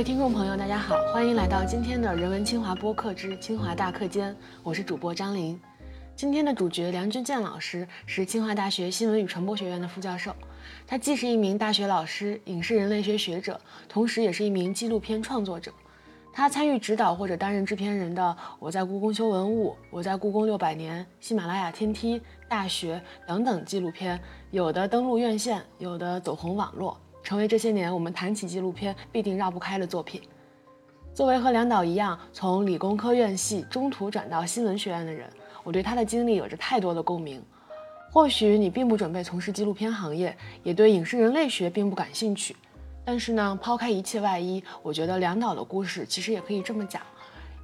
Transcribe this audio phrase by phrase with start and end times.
[0.00, 5.60] 位听众朋友，大家好，欢迎来到今天的人文清华播客之清华大课间，我是主播张琳。
[6.16, 10.34] 今天的主角梁君健老师是清华大学新闻与传播学院的副教授，
[10.86, 13.60] 他既是一名大学老师、影视人类学学者，
[13.90, 15.70] 同时也是一名纪录片创作者。
[16.32, 18.22] 他参与指导或者担任制片人的
[18.58, 22.96] 《我在故宫修文物》《我在故宫六百年》《喜马拉雅天梯》《大学》
[23.28, 24.18] 等等纪录片，
[24.50, 26.98] 有的登陆院线，有的走红网络。
[27.22, 30.20] 成为这些年我们谈起纪录片必定绕不开的作品。
[31.12, 35.28] 作为和梁导一样从理工科院系中途转到新闻学院的人，
[35.64, 37.42] 我对他的经历有着太多的共鸣。
[38.12, 42.56] 或许你并不准备从事纪录片行业，也对影视人类学并不感兴趣，
[43.04, 47.02] 但是呢，抛开一切外衣，我觉得梁导的故事其实也可以这么讲：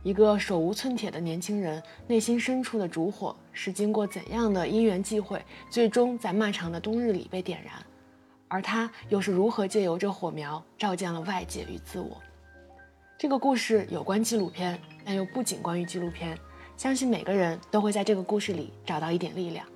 [0.05, 7.75] 一个手无寸铁的年轻人，内心深处的烛火是经过怎样的因缘际会，最终在漫长的冬日里被点燃。
[8.49, 12.17] 而他又是如何借由这火苗照见了外界与自我？
[13.19, 16.39] 这个故事有关纪录片，但又不仅关于纪录片。
[16.77, 19.67] 相信每个人都会在这个故事里找到一点力量。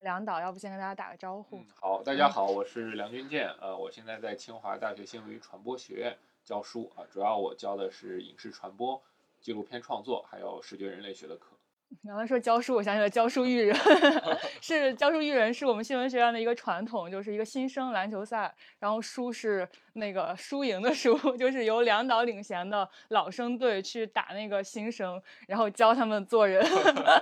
[0.00, 1.62] 梁导，要不先跟大家打个招呼？
[1.74, 9.02] 好，大家好，我是梁军健，呃，我现在在清华大学新闻与传播学院教书啊，主要我教的是影视传播。
[9.42, 11.56] 纪录片创作，还有视觉人类学的课。
[12.02, 13.76] 你刚才说教书，我想起了教书育人，
[14.62, 26.64] 是教书育人是我们新闻学院的一个传统，就是一个新生篮球赛，然后输是那个输赢的输， 就是由梁导领衔的老生队去打那个新生，然后教他们做人。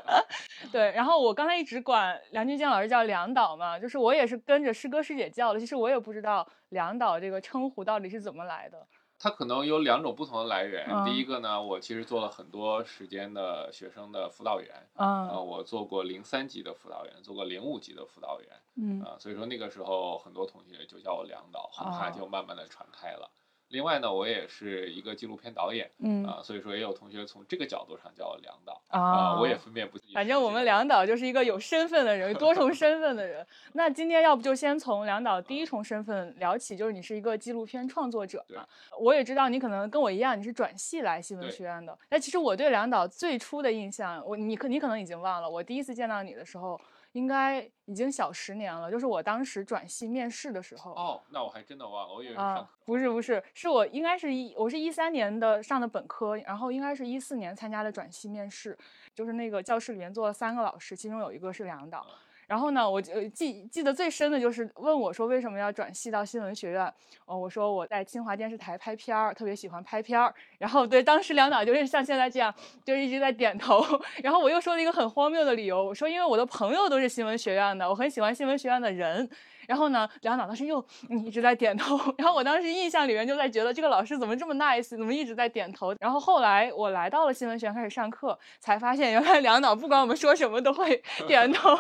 [0.71, 8.87] 对，然后我刚才一直管梁俊健老师叫梁导嘛，就是我也是跟着师哥师姐叫的，其实我也不知道梁导这个称呼到底是怎么来的。
[9.23, 10.89] 它可能有两种不同的来源。
[11.05, 23.31] 第一个呢，我其实做了很多时间的学生的辅导员，呃，我做过零三级的辅导员，做过零五级的辅导员，嗯，所以说那个时候很多同学就叫我梁导，很快就慢慢的传开了。
[23.71, 30.13] 另外呢，我也是一个纪录片导演，嗯啊，所以说也有同学从这个角度上叫我梁导啊，我也分辨不清。
[30.13, 33.47] 反正我们梁导就是一个有身份的人， 多重身份的人。
[33.75, 38.67] 那今天要不就先从梁导第一重身份聊起，就是你是一个纪录片创作者嘛。
[38.99, 41.97] 我也知道你可能跟我一样，你是转系来新闻学院的。
[42.09, 46.81] 那其实我对梁导最初的印象，我你可你可能已经忘了，我第一次见到你的时候。
[47.13, 50.93] 应该已经小十年了，就是我当时转系面试的时候。
[50.93, 58.79] 哦，那我还真的忘了，我以为上不是不是，是我应该是一我是一三年的上的本科，然后应该是一四年参加的转系面试，
[59.15, 62.07] 就是那个教室里面坐了三个老师，其中有一个是梁导。
[62.51, 66.85] 然后呢，我就记记得最深的就是问我说为什么要转系到新闻学院？
[67.25, 70.35] 哦，我说我在清华电视台拍片儿，特别喜欢拍片儿。
[70.59, 72.53] 然后对，当时两导就是像现在这样，
[72.85, 73.81] 就一直在点头。
[74.21, 79.31] 然后我又说了一个很荒谬的理由，我说因为我的朋友都是新闻学院的，我很喜欢新闻学院的人。
[79.71, 80.85] 然后呢，梁导当时又
[81.25, 81.97] 一直在点头。
[82.19, 85.95] 然后我当时印象里面就在觉得这个老师怎么这么 nice，怎么一直在点头。
[86.01, 91.71] 然后后来我来到了新闻学院开始上课，才发现原来梁导不管我们说什么都会 点头，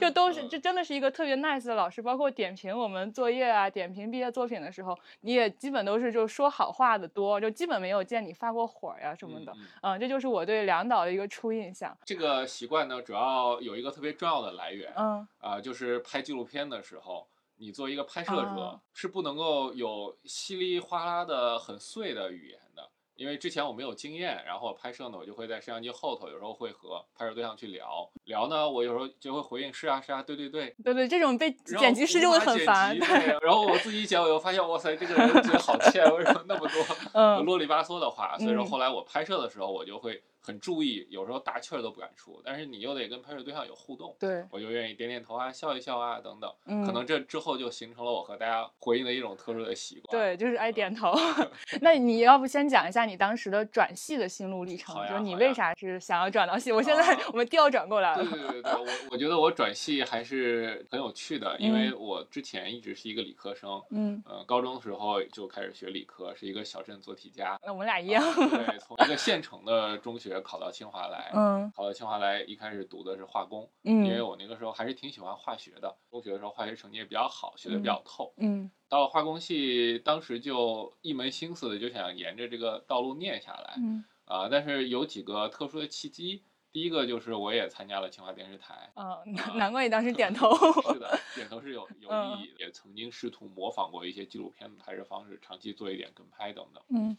[0.00, 2.02] 就都是这真的是一个特别 nice 的老师。
[2.02, 9.52] 包括点评我们作业啊，点评毕业作品的时候，你也基本都是就说好话的多，就基本没有见你发过火呀什么的。
[9.82, 11.96] 嗯，这就是我对梁导的一个初印象。
[12.04, 17.03] 这个习惯呢，主要有一个特别重要的来源，嗯啊，就是拍纪录片的时候。
[17.04, 32.96] 后，你作为一个拍摄者是不能够有稀里哗啦的很碎的语言的，因为之前我没有经验，然后拍摄呢，我就会在摄像机后头，有时候会和拍摄对象去聊聊呢，我有时候就会回应是啊是啊，对对对，对对，这种被剪辑师就会很烦，
[33.40, 38.36] 然后我自己剪，我又发现哇塞，这个人嘴好欠，为什么那么多 啰里吧嗦的话？
[38.38, 40.22] 所以说后来我拍摄的时候，我就会。
[40.46, 50.10] 很注意，有时候大气儿都不敢出，但是你又得跟拍摄对象有互动，对我就愿意点点头啊，笑一笑啊，等等，可能这之后就形成了我和大家回应的一种特殊的习惯。
[50.10, 51.14] 对，就是爱点头。
[51.80, 56.70] 那你要不先讲一下你当时的转系的心路历程，就是你为啥是想要转到系？
[56.72, 58.22] 我现在我们调转过来了。
[58.22, 67.58] 对对对对，我我觉得我转系还是很有趣的，因为我之前一直是一个理科生，嗯呃，高中的时候就开始学理科，是一个小镇做题家。
[67.64, 68.22] 那我们俩一样。
[68.34, 70.33] 对，从一个县城的中学。
[70.40, 86.42] 考到清华来，嗯，考到清华来，一开始读的是化工，嗯，因为我那个时候还是挺喜欢化学的，中学的时候化学成绩也比较好，学的比较透，嗯，到了化工系，当时就一门心思的就想沿着这个道路念下来，嗯，啊，但是有几个特殊的契机，
[86.72, 89.18] 第一个就是我也参加了清华电视台，啊，
[89.54, 90.54] 难怪你当时点头，
[90.92, 97.16] 是的，点头是有有意义，也曾经试图模仿过一些纪录片的拍摄方式，长期做一点跟拍等等，嗯，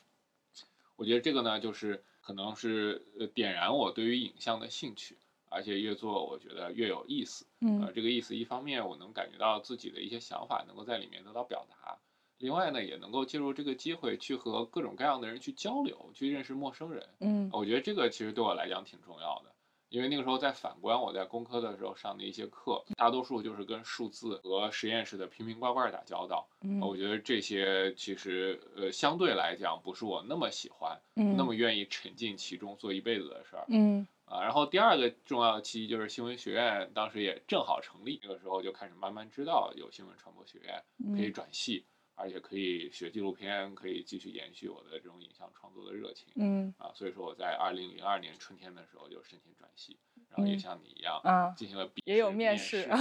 [0.95, 2.03] 我觉得这个呢，就是。
[2.25, 5.15] 可能是呃点燃我对于影像的兴趣
[5.47, 7.45] 而且越做我觉得越有意思。
[7.61, 11.95] 嗯，这个意思一方面我能感觉到自己的一些想法能够在里面得到表达，
[12.39, 17.07] 另外呢也能够借助这个机会去和各种各样的人去交流，去认识陌生人。
[17.19, 19.54] 嗯，我觉得这个其实对我来讲挺重要的。
[19.89, 26.47] 因为那个时候在反观我在工科的时候上的一些课，大多数就是跟数字和实验室的瓶瓶罐罐打交道。
[26.61, 33.65] 嗯，我觉得这些其实呃相对来讲不是我那么喜欢，那么愿意沉浸其中做一辈子的事儿。
[33.69, 40.83] 嗯，啊，然后第二个重要的契机就是新闻学院当时也正好成立，那个时候就开始慢慢知道有新闻传播学院
[41.15, 41.85] 可以转系。
[42.15, 46.27] 而且可以学纪录片，可以继续延续我的这种影像创作的热情。
[46.35, 52.97] 嗯啊，所以说我在二零零二年春天的时候就申请转系，然后也像你一样，嗯，进行了笔也有面试，然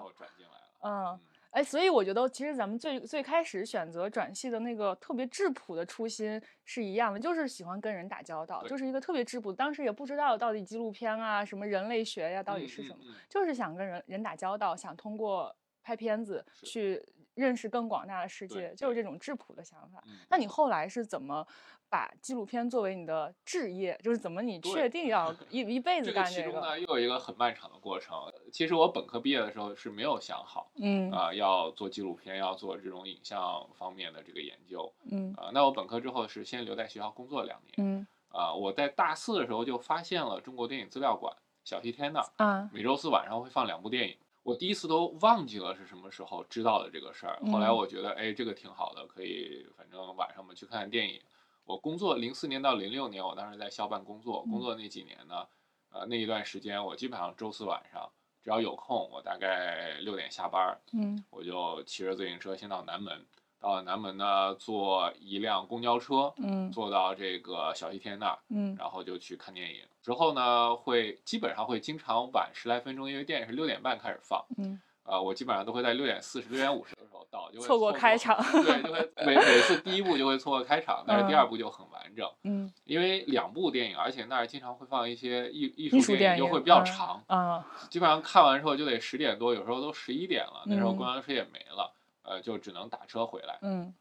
[0.00, 0.80] 后转进来了。
[0.84, 1.20] 嗯，
[1.50, 9.52] 哎，所以我觉得其实咱们最最开始选择转系的那个特别质朴的初心是一样的，就是喜欢跟人打交道，就是一个特别质朴。
[9.52, 12.98] 当时也不知道到底纪录片啊，什么人类学呀，到底是什么，
[13.28, 17.04] 就是想跟人人打交道，想通过拍片子去。
[17.34, 20.02] 认识更广大的世界，就是这种质朴的想法。
[20.28, 21.46] 那你后来是怎么
[21.88, 23.98] 把纪录片作为你的置业？
[24.02, 26.48] 就是怎么你确定要一一辈子干这个？
[26.48, 28.16] 其中呢，又有一个很漫长的过程。
[28.52, 35.50] 其实我本科毕业的时候是没有想好，嗯啊，要做纪录片，要做这种影像方面的这个研究，嗯啊。
[35.52, 38.52] 那我本科之后是先留在学校工作两年，嗯啊。
[38.52, 44.16] 我在大四的时候就发现了中国电影资料馆小西天那儿，啊，每周四晚上会放两部电影。
[44.42, 51.20] 我第一次都忘记了是什么时候知道的这个事儿，后来我觉得，哎，这个挺好的，可以，反正晚上我们去看看电影。
[51.64, 55.46] 我工作零四年到零六年，我当时在校办工作，工作那几年呢，
[55.90, 58.10] 呃，那一段时间我基本上周四晚上
[58.42, 63.24] 只要有空，我大概六点下班，嗯，我就骑着自行车先到南门。
[63.60, 69.86] 到南门呢，坐一辆公交车，嗯，坐到这个小西天那儿，嗯，然后就去看电影。
[70.02, 91.92] 之后呢，会基本上会经常晚十来分钟，因为电影是六点半开始放，嗯，啊，我基本上都会在六点四十、六点五十的时候到，就会错过开场，对，就会 每每次第一部就会错过开场，但是第二部就很完整，嗯，因为两部电影，而且那儿经常会放一些艺艺术电影，就会比较长，啊，基本上看完之后就得十点多，有时候都十一点了，那时候公交车也没了。
[92.24, 93.92] 呃，就只能打车回来，嗯，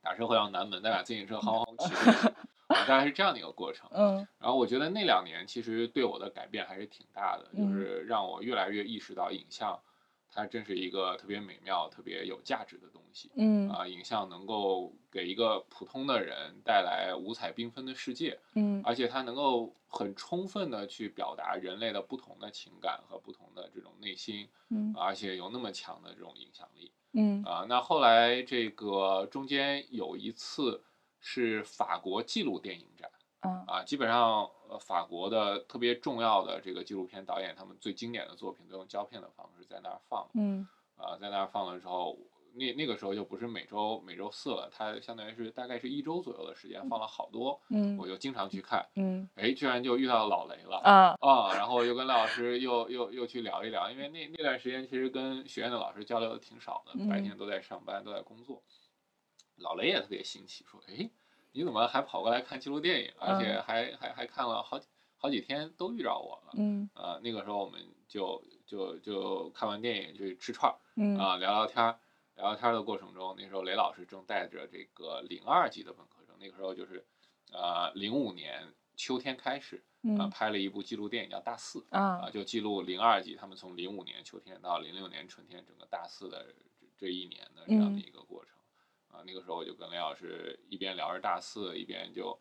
[0.00, 1.92] 打车回到南门，再把自行车轰轰骑
[2.68, 4.16] 大概是这样的一个过程，嗯。
[4.38, 9.78] 然后我觉得那两年其实对我的改变还是挺大的，就是让我越来越意识到影像，
[10.30, 13.68] 它真是一个特别美妙、特别有价值的东西，嗯。
[13.70, 26.92] 啊，影像能够给一个普通的人带来五彩缤纷的世界，嗯，而且它能够很充分的去表达人类的不同的情感和不同的这种内心，嗯，而且有那么强的这种影响力。
[27.18, 30.82] 嗯啊，那后来这个中间有一次
[31.20, 33.10] 是法国纪录电影展，
[33.40, 33.64] 嗯。
[33.66, 40.66] 啊，基本上呃法国的特别重要的这个纪录片导演，他们最经典的作品都用胶片的方式在那儿放，嗯。
[40.96, 42.18] 啊，在那儿放的时候。
[42.58, 57.20] 那那个时候就不是每周每周四了，它相当于是大概是一周左右的时间，放了好多，嗯，我就经常去看，嗯，哎，居然就遇到老雷了，啊啊，然后又跟赖老师又又又去聊一聊，因为那那段时间其实跟学院的老师交流的挺少的，白。
[57.20, 58.62] 天都在上班都在工作，
[59.56, 61.10] 老雷也特别新奇，说，哎，
[61.52, 64.86] 你怎么还跑过来看纪录电影，而且还还还看了好几
[65.16, 71.18] 好几天都遇着我了，嗯，呃，那个时候我们就就就看完电影就去吃串儿，嗯。
[71.18, 71.98] 啊聊聊天儿。
[72.36, 77.02] 聊天的过程中，那时候雷老师正带着这个零二级的本科生，那个时候就是，
[77.50, 79.82] 呃，零五年秋天开始，
[80.18, 86.54] 啊，拍了一部纪录电影叫《大四》，啊，就记录零二级他们从零五年秋天到零六年春天整个大四的
[86.98, 88.55] 这一年的这样的一个过程，
[89.16, 92.38] 啊，那个时候我就跟雷老师一边聊着大四，一边就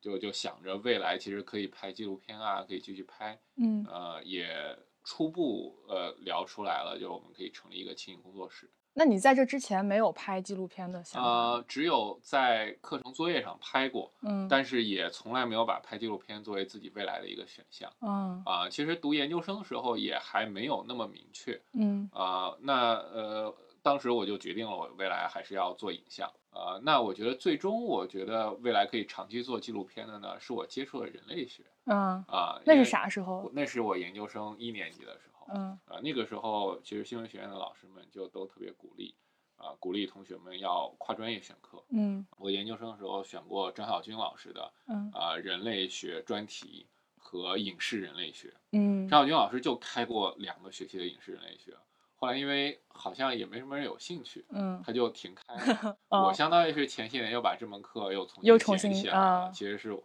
[0.00, 8.70] 就就想着未来其实可以拍纪录片啊，可以继续拍，嗯，呃，也初步呃聊出来了，就我们可以成立一个轻影工作室。
[8.94, 11.26] 那你在这之前没有拍纪录片的想法？
[11.26, 33.50] 呃，只有在课程作业上拍过，嗯，但是也从来没有把拍纪录片作为自己未来的一个选项，嗯，啊，其实读研究生的时候也还没有那么明确，嗯，啊，那呃，当时我就决定了，我未来还是要做影像，啊，那我觉得最终我觉得未来可以长期做纪录片的呢，是我接触了人类学，嗯，啊，那是啥时候？
[33.52, 35.46] 那是我研究生一年级的时候。
[35.54, 39.12] 嗯啊，那个时候其实新闻学院的老师们就都特别鼓励，
[39.56, 41.82] 啊，鼓励同学们要跨专业选课。
[41.90, 46.86] 嗯，我研究生的时候选过张晓军老师的，嗯啊，人类学专题
[47.18, 48.54] 和影视人类学。
[48.70, 51.76] 嗯，张晓军老师就开过两个学期的影视人类学，
[52.22, 55.98] 后来因为好像也没什么人有兴趣，嗯，他就停开了。
[56.08, 60.00] 我相当于是前些年又把这门课又重新捡起来了，其实是。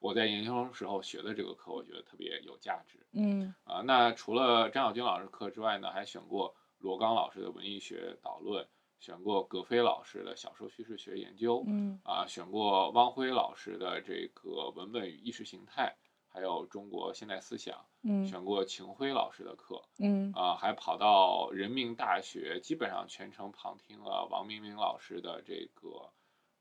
[0.00, 2.98] 我在研究生时候学的这个课，我觉得特别有价值。
[3.12, 8.66] 嗯啊，那除了张小军老师课之外呢，还选过罗刚老师的文艺学导论，
[8.98, 15.94] 选过葛飞老师的小说叙事学研究，嗯啊，选过汪辉老师的这个文本与意识形态，
[16.26, 18.26] 还有中国现代思想，嗯。
[18.26, 20.32] 选过秦晖老师的课，嗯。
[20.34, 26.10] 啊，还跑到人民大学，基本上全程旁听了王明明老师的这个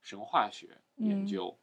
[0.01, 1.58] 神话学研嗯究。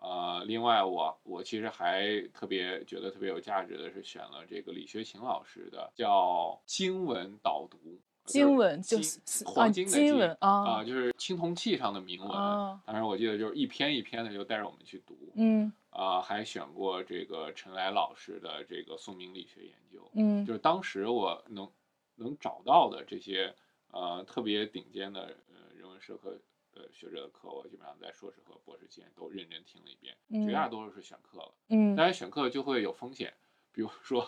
[0.00, 7.76] 呃，另外我我其实还特别觉得特别有价值的是选了这个李学勤老师的叫经文导读，
[8.24, 10.84] 就是经文就经是啊黄金的经文啊、啊。
[10.84, 12.30] 就是青铜器上的铭文。
[12.30, 12.80] 啊。
[12.86, 21.68] 当时我记得就是一篇一篇的就带着我们去读，嗯啊、还选过这个陈来老师的这个宋明理学研究，嗯就是当时我能
[22.14, 23.52] 能找到的这些
[23.90, 26.30] 呃特别顶尖的呃人文社科
[26.72, 31.52] 的学者的课，我基本上在硕士和博士期间都认真听了一遍，绝大多数是选课了。
[31.70, 33.34] 嗯当然选课就会有风险，
[33.72, 34.24] 比如说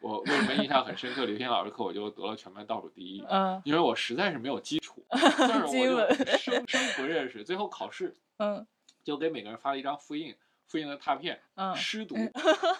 [0.00, 8.66] 我为什么印象很深刻， 刘天老师课我就得了全班倒数第一，嗯因为我实在是没有基础， 就是我就生生不认识，最后考试嗯
[9.04, 10.34] 就给每个人发了一张复印。
[10.72, 12.16] 复印的拓片，嗯湿读，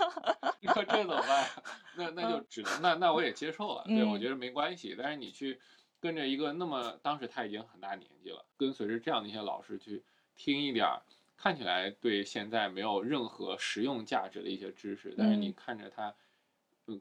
[0.60, 1.46] 你说 这怎么办？
[1.94, 4.96] 那那就只能那那我也接受了，对我嗯觉得没关系。
[4.98, 5.60] 但是你去
[6.00, 10.02] 跟着一个那么当时他已经很大年纪了，跟随着这样的一些老师去
[10.36, 11.02] 听一点儿
[11.36, 16.08] 看起来对现在没有任何实用价值的一些知识，但是你嗯看着他。
[16.08, 16.14] 嗯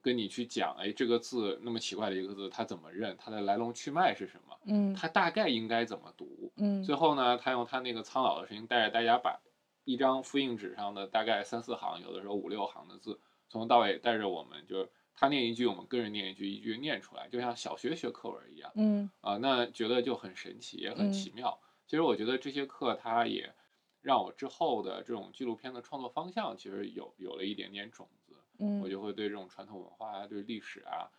[0.03, 3.17] 跟你去讲，哎，这个字那么奇怪的一个字，他怎么认？
[3.17, 4.55] 它的来龙去脉是什么？
[4.67, 6.51] 嗯它大概应该怎么读？
[6.57, 9.41] 嗯最后呢，他用他那个苍老的声音带着大家把
[9.83, 13.19] 一张复印纸上的大概三四行，有的时候五六行的字，
[13.49, 21.59] 从头到尾带着我们，就是他念一句，我们跟着念一句，一句念出来，就像小学学课文一样嗯啊、那觉得就很神奇，也很嗯奇妙。
[21.87, 23.53] 其实我觉得这些课，它也
[24.01, 28.33] 让我之后的这种纪录片的创作方向，其实有有了一点点种子。
[28.59, 31.09] 嗯我嗯就会对这种传统文化啊，对历史啊，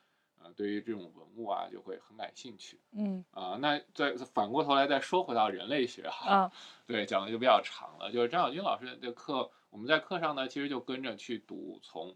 [0.42, 2.80] 呃，对于这种文物啊，就会很感兴趣。
[2.92, 6.52] 嗯啊、那再反过头来再说回到人类学哈，啊
[6.86, 8.10] 对，讲的就比较长了。
[8.10, 12.14] 就是张小军老师的课，我们在课上呢，其实就跟着去读从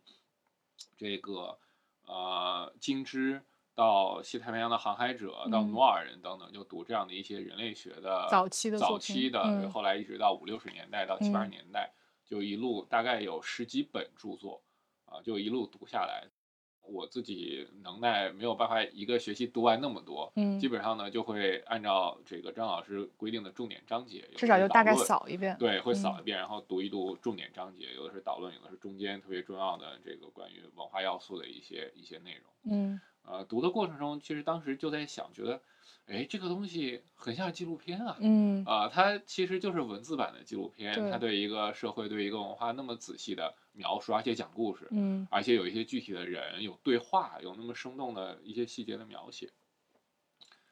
[0.96, 1.58] 这个
[2.06, 3.40] 呃金枝
[3.74, 11.92] 到西太平洋的航海者，到嗯努尔人等等，就读这样的一些人类学的早期的早期的，嗯后来一直到五六十年代到七八十嗯年代，
[12.24, 14.62] 就一路大概有十几本著作
[15.04, 16.26] 啊，就一路读下来。
[16.88, 32.74] 我自己能耐没有办法一个学期读完那么多，嗯基本上呢就会按照这个张老师规定的重点章节，至少就大概扫一遍对，会扫嗯一遍，然后读一读重点章节，有的是导论，有的是中间特别重要的这个关于文化要素的一些一些内容。
[32.76, 35.60] 嗯呃，读的过程中，其实当时就在想，觉得，
[36.06, 38.16] 哎，这个东西很像纪录片啊。
[38.20, 49.52] 嗯啊、它其实就是文字版的纪录片，它对对一个社会、对一个文化那么仔细的描述，而且讲故事，嗯而且有一些具体的人，有对话，有那么生动的一些细节的描写，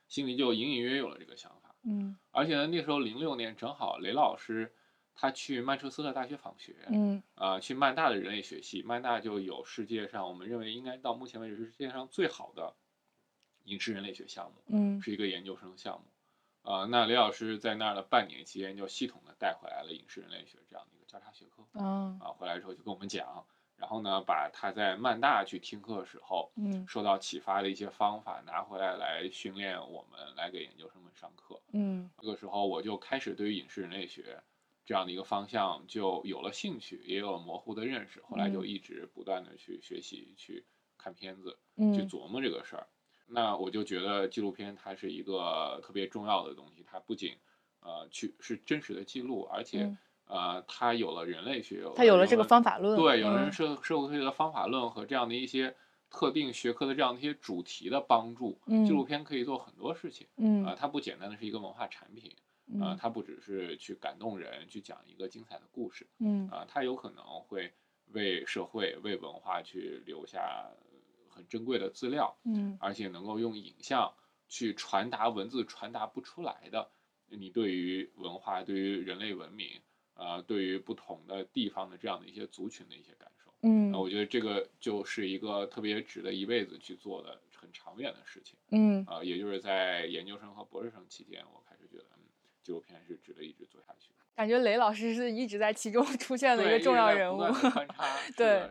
[0.09, 1.75] 心里就隐隐约约有了这个想法。
[1.83, 4.75] 嗯而且呢，那时候零六年正好雷老师
[5.15, 12.75] 他去曼彻斯特大学访学，嗯啊，去曼大的人类学系，曼大就有世界上我们认为应该到目前为止是世界上最好的
[13.65, 16.07] 影视人类学项目，嗯是一个研究生项目。
[16.63, 21.63] 啊，那雷老师在那儿的半年期间，就系统的带回来了影视人类学这样的一个交叉学科。
[21.79, 23.45] 啊啊，回来之后就跟我们讲，
[23.77, 31.61] 然后呢，把他在曼大去听课的时候嗯受到启发的一些方法拿回来，来训练我们，来给研究生们上课。
[31.73, 34.43] 嗯这个时候，我就开始对于影视人类学
[34.85, 38.21] 这样的一个方向就有了兴趣，也有了模糊的认识。
[38.23, 40.65] 后来就嗯一直不断的去学习、去
[40.99, 42.89] 看片子、去嗯琢磨这个事儿。
[43.27, 47.37] 那我就觉得纪录片它是一个特别重要的东西，它不仅
[47.81, 55.75] 呃去是真实的记录，而且、嗯呃它有了人类学，他有了这个方法论对，有了人社社会科学的方法论和这样的一些
[56.11, 58.59] 特定学科的这样的一些主题的帮助。
[58.67, 60.27] 纪录嗯片可以做很多事情。
[60.37, 62.31] 嗯啊、它不简单的是一个文化产品，
[62.81, 67.73] 啊、嗯它不只是去感动人，去讲一个精彩的故事，嗯啊、它有可能会
[68.13, 70.71] 为社会、为文化去留下
[71.29, 74.13] 很珍贵的资料，嗯而且能够用影像
[74.49, 76.89] 去传达文字传达不出来的
[77.29, 79.81] 你对于文化、对于人类文明，
[80.15, 83.51] 呃，对于不同的地方的这样的一些族群的一些感受。
[83.63, 88.57] 嗯那我觉得这个就是一个特别值得一辈子去做的很长远的事情。
[88.71, 92.23] 嗯啊、也就是在研究生和博士生期间，我开始觉得，嗯，
[92.63, 94.15] 纪录片是值得一直做下去的。
[94.35, 97.41] 感觉雷老师是一直在其中 出现的一个重要人物
[98.37, 98.69] 对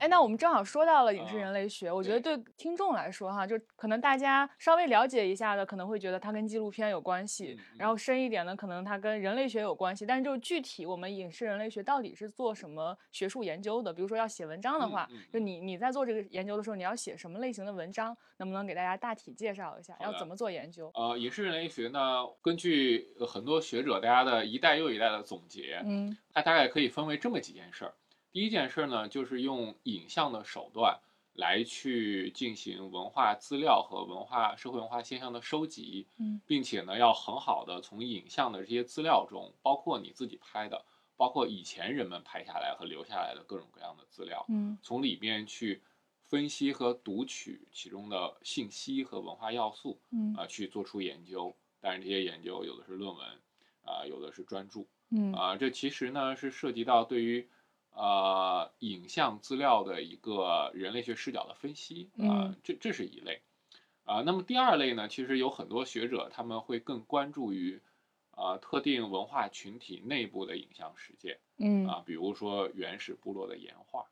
[0.00, 10.06] 哎，那我们正好说到了影视人类学，我觉得对听众来说哈，就可能大家稍微了解一下的，可能会觉得它跟纪录片有关系，然后深一点的，可能它跟人类学有关系。
[10.06, 13.92] 但是就是具体我们影视人类学到底是做什么学术研究的？
[13.92, 18.16] 比如说要写文章的话，就你你在做这个研究的时候，你要写什么类型的文章？
[18.38, 19.94] 能不能给大家大体介绍一下？
[20.00, 20.90] 要怎么做研究？
[20.94, 27.92] 呃，影视人类学呢，根据很多学者大家的一代又一代的总结，嗯，它大概可以分为这么几件事儿。
[28.32, 31.00] 第一件事呢，就是用影像的手段
[31.34, 40.84] 来去进行文化资料和文化社会文化现象的收集，嗯，并且呢，要很好的从影像的这些资料中，包括你自己拍的，
[41.16, 45.82] 包括以前人们拍下来和留下来的各种各样的资料，嗯，从里面去
[46.22, 51.52] 分析和读取其中的信息和文化要素，嗯，啊，去做出研究。
[51.80, 53.26] 当然，这些研究有的是论文，
[53.84, 57.48] 啊，有的是专著，嗯，啊，这其实呢是涉及到对于。
[57.92, 63.42] 呃，影像资料的一个人类学视角的分析啊，这这是一类
[64.04, 64.22] 啊。
[64.24, 67.82] 那么第二类呢，其实有很多学者他们会更关注于
[68.30, 74.06] 啊特定文化群体内部的影像实践，嗯啊，比如说原始部落的岩画，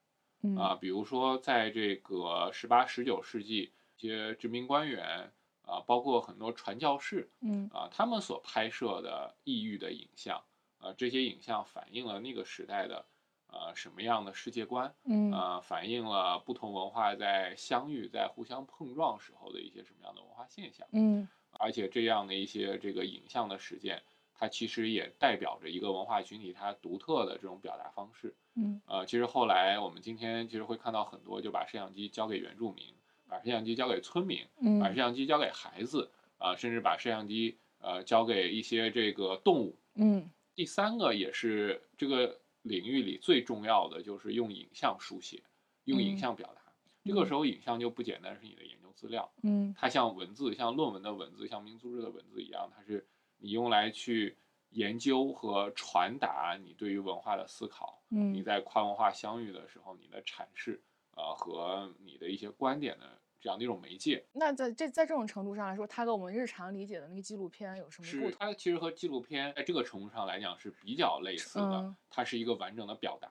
[0.58, 5.32] 啊，比如说在这个十八十九世纪一些殖民官员
[5.62, 10.42] 啊，包括很多传教士，嗯啊，他们所拍摄的异域的影像
[10.78, 13.06] 啊，这些影像反映了那个时代的。
[13.50, 14.94] 呃，什么样的世界观？
[15.04, 20.86] 嗯，呃，反映了不同文化在相遇、在互相碰撞时候的一些什么样的文化现象？
[20.92, 24.02] 嗯，而且这样的一些这个影像的实践，
[24.34, 28.34] 它其实也代表着一个文化群体它独特的这种表达方式。
[28.54, 32.94] 嗯，呃，其实后来我们今天其实会看到很多就把摄像机交给原住民，
[33.26, 34.46] 把摄像机交给村民，
[34.78, 39.78] 把摄像机交给孩子，啊，甚至把摄像机呃交给一些这个动物。
[39.94, 42.38] 嗯，第三个也是这个。
[42.68, 45.42] 领域里最重要的就是用影像书写，
[45.84, 46.60] 用影像表达。
[47.04, 53.06] 这个时候，影像就不简单是你的研究资料，嗯，它像文字，像论文的文字，像民族志的文字一样，它是
[53.38, 54.36] 你用来去
[54.70, 58.02] 研究和传达你对于文化的思考。
[58.10, 60.82] 嗯，你在跨文化相遇的时候，你的阐释，
[61.16, 63.18] 呃，和你的一些观点的。
[63.40, 68.38] 这样的一种媒介，那在这在这种程度上来说，它跟我们日常理解的那个纪录片有什么不同？
[68.38, 73.28] 它其实和纪录片在这个程度上来讲是比较类似的，它是一个完整的表达，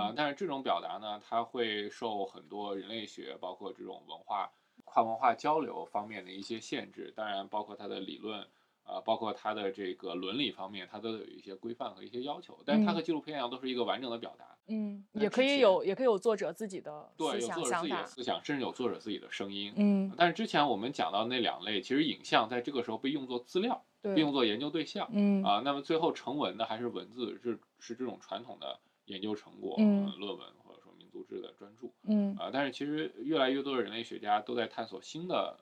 [0.00, 4.50] 啊，但是这种表达呢，它会受很多人类学，包括这种文化
[4.84, 8.46] 跨文化交流方面的一些限制，当然包括它的理论。
[8.84, 14.46] 啊，包括它的这个伦理方面，它都有一些规范和一些要求，但是它和纪录片一样，都是一个完整的表达。
[14.68, 19.72] 嗯，也可以有，也可以有作者自己的思想、有作者自己的思想，甚至有作者自己的声音。
[19.76, 25.08] 嗯，但是之前我们讲到那两类，其实影像在这个时候被用作资料，被用作研究对象。
[25.12, 31.88] 嗯啊，那么最后成文的还是文字，是是这种传统的研究成果，嗯，论文或者说民族志的专著。
[32.04, 35.58] 嗯啊，但是其实越来越多的人类学家都在探索新的。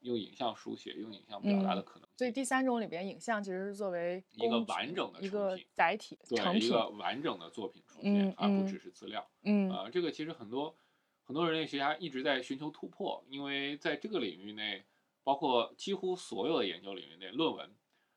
[0.00, 9.28] 用影像书写、用影像表达的可能，所以第三种里边，影像其实是作为一个完整的一个载体，对一个完整的作品出现，而不只是资料。
[9.42, 10.74] 嗯，啊，这个其实很多
[11.22, 14.84] 很多人类学家一直在寻求突破，因为在这个领域内，
[15.22, 17.70] 包括几乎所有的研究领域内，论文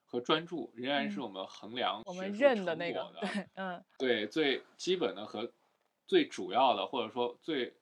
[0.05, 5.51] 和专著仍然是我们衡量我们认的那个，对，嗯，对，最基本的和
[6.05, 7.73] 最主要的，或者说最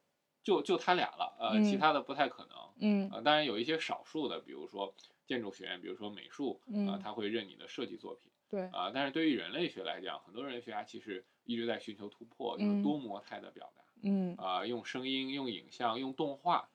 [0.44, 2.58] 就就他俩了，呃，其他的不太可能。
[2.80, 4.94] 嗯，呃，当然有一些少数的，比如说
[5.26, 8.32] 建筑学院，比如说美术，啊，他会认你的设计作品。
[8.50, 13.84] 对，啊，但是对于人类学来讲，很多人类学家其实一直在寻求突破，就是多模态的表达。
[14.04, 16.68] 嗯，啊，用声音、用影像、用动画，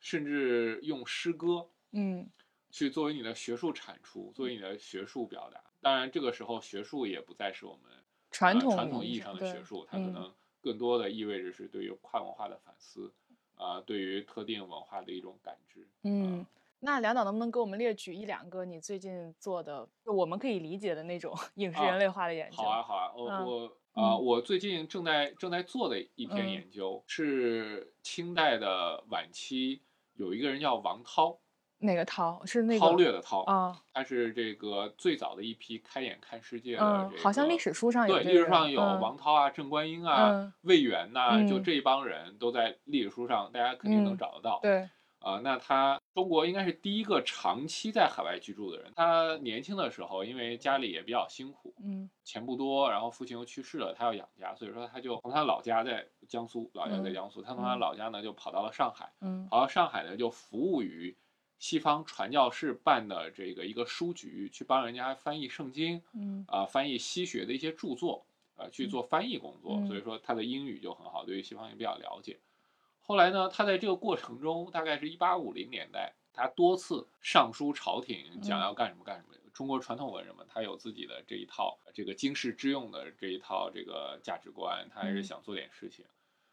[0.00, 2.28] 甚至用诗歌，嗯，
[2.70, 5.62] 去作为你的学术产出，作为你的学术表达。
[5.80, 7.90] 当然，这个时候学术也不再是我们
[8.30, 13.12] 传统传统意义上的学术，它可能更多的意味着是对于跨文化的反思。
[13.54, 15.86] 啊，对于特定文化的一种感知。
[16.02, 16.44] 嗯，
[16.80, 22.56] 那梁导能不能给我们列举一两个你最近做的，我们可以理解的那种 影视人类化的研究？
[22.56, 29.82] 好啊，好啊，我我啊，我最近正在正在做的一篇研究是清代的晚期，
[30.14, 31.38] 有一个人叫王涛。
[31.82, 33.76] 哪个韬是那个韬略的韬啊？
[33.92, 37.10] 他是这个最早的一批开眼看世界的。
[37.22, 38.14] 好像历史书上有。
[38.14, 44.58] 对，历史上有王涛啊、郑观音啊、魏源呐，就这一帮人都在历史书上，大家肯定能找得到。
[44.62, 44.88] 对。
[45.18, 48.90] 啊，那他中国应该是第一个长期在海外居住的人。
[48.96, 61.16] 他年轻的时候，因为家里也比较辛苦，嗯，钱不多，然后父亲又去世了，他要养家，所以说他就从他老家在江苏，老家在江苏，他从他老家呢就跑到了上海，嗯，跑到上海呢就服务于。
[61.62, 72.36] 西方传教士办的这个一个书局，去帮人家翻译圣经，嗯啊，翻译西学的一些著作，呃去做翻译工作，所以说他的英语就很好，对于西方也比较了解。
[73.00, 79.36] 后来呢，他在这个过程中，大概是一八五零年代，他多次上书朝廷，讲要干什么干什么。
[79.54, 86.04] 中国传统文人嘛，他有自己的这一套这个经世致用的这一套这个价值观，他还是想做点事情。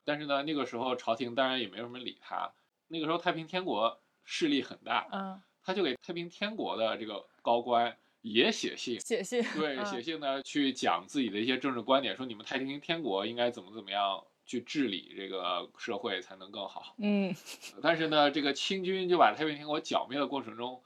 [0.06, 2.52] 但是呢，那个时候朝廷当然也没有什么理他。
[2.90, 4.00] 那个时候太平天国
[4.32, 16.94] 势力很大，嗯，他就给太平天国的这个高官也写信，写信，对， 写信呢去讲自己的一些政治观点，说你们太平天国应该怎么怎么样去治理这个社会才能更好。
[17.00, 17.34] 嗯，
[17.82, 20.82] 但是呢，这个清军就把太平天国剿灭的过程中。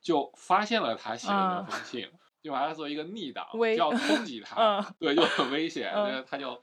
[0.00, 2.10] 就发现了他写的那封信，
[2.42, 5.94] 就把他作为一个逆党，就要 通缉他，对，就很危险，
[6.28, 6.60] 他就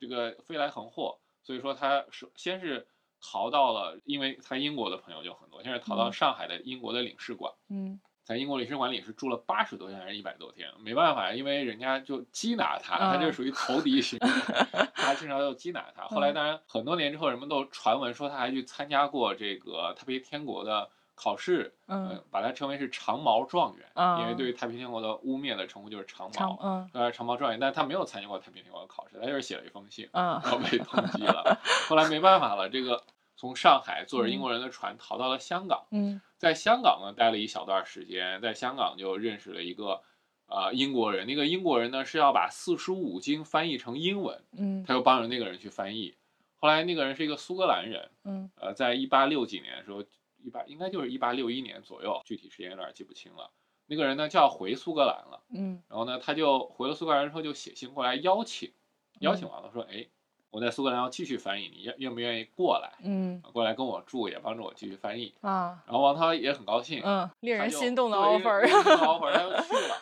[0.00, 2.88] 这个飞来横祸，所以说他是先是
[3.22, 14.18] 逃到了，因为他英国的朋友就很多，现在逃到上海的英国的领事馆，嗯，在英国领事馆里是住了八十多天还是一百多天，没办法，因为人家就缉拿他，他就属于投敌型，
[14.94, 16.04] 他经常要缉拿他。
[16.04, 20.88] 后来当然很多年之后，人们都传闻说他还去参加过这个特别天国的。
[21.22, 23.86] 考试，嗯，把它称为是长毛状元，
[24.20, 31.60] 因为对于太平天国的污蔑的称呼就是长毛，嗯，呃，长毛状元，但是他没有参加过太平天国的考试，他就是写了一封信，嗯，然后被通缉了。
[31.90, 33.02] 后来没办法了，这个
[33.36, 40.00] 从上海坐着英国人的船逃到了香港，嗯，在香港呢待了一小段时间，在香港就认识了一个
[40.46, 46.14] 啊英国人，那个英国人呢是要把四书五经翻译成英文，嗯，他又帮着那个人去翻译。
[46.56, 50.02] 后来那个人是一个苏格兰人，嗯，呃，在一八六几年的时候。
[50.42, 53.50] 一八应该就是一八六一年左右，具体时间有点记不清了。
[53.86, 58.72] 那个人呢就要回苏格兰了，嗯，然后呢他就回了苏格兰之后就写信过来邀请，
[59.18, 60.06] 邀请完了说，哎，
[60.50, 62.92] 我在苏格兰要继续翻译，你愿愿不愿意过来？
[63.02, 65.82] 嗯，过来跟我住，也帮助我继续翻译啊。
[65.86, 69.96] 然后王涛也很高兴，嗯，令人心动的 offer，offer 他就去了。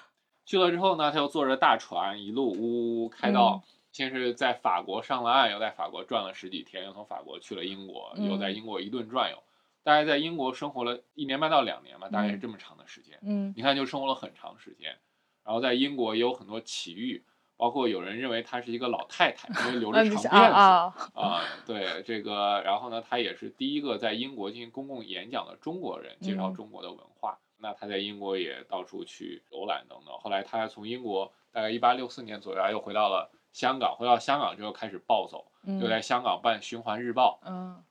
[0.44, 9.42] 去了之后呢，他又坐着大船一路呜呜开到，先是在法国上了岸，又在法国转了十几天，又从法国去了英国，又在英国一顿转悠。
[9.83, 13.19] 大概在英国生活了一年半到两年吧，大概是这么长的时间。
[13.23, 14.97] 嗯，你看，就生活了很长时间。
[15.45, 17.25] 然后在英国也有很多奇遇，
[17.57, 21.43] 包括有人认为她是一个老太太，因为留着长辫子啊。
[21.64, 27.38] 对这个，然后呢，她也是第一个在英国进行公共演讲的中国人，介绍中国的文化。
[27.57, 30.14] 那她在英国也到处去游览等等。
[30.19, 37.41] 后来她从英国大概一八六四年左右又回到了香港，回到香港之后开始暴走，就在香港办《循环日报》。
[37.49, 37.83] 嗯。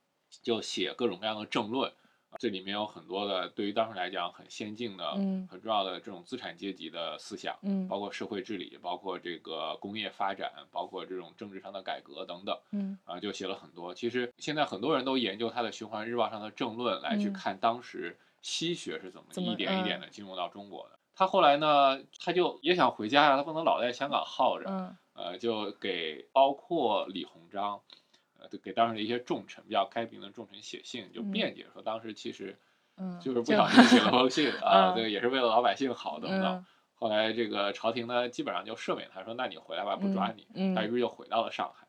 [0.42, 1.92] 就写各种各样的政论，
[2.38, 5.12] 这里面有很多的对于当时来讲很先进的、
[5.50, 13.94] 很重要的这种资产阶级的思想，嗯，包括社会治理，包括这个工业发展，包括这种政治上的改革等等，嗯，啊，就写了很多。
[13.94, 20.98] 其实现在很多人都研究他的《循环日报》上的政论来去看当时西学是怎么一点一点的进入到中国的。
[21.16, 27.80] 他后来呢，他就也想回家呀，他不能老在香港耗着，呃，就给包括李鸿章。
[28.38, 32.56] 呃，给当时的一些重臣，比较开明的重臣写信，就辩解说，当时其实，
[32.96, 36.64] 嗯，就是不小心写了封信 啊，这个也是为了老百姓好等等。
[36.94, 40.74] 后来这个朝廷呢，基本上就赦免他，说那你回来吧，不抓你。
[40.74, 41.86] 他于是就回到了上海。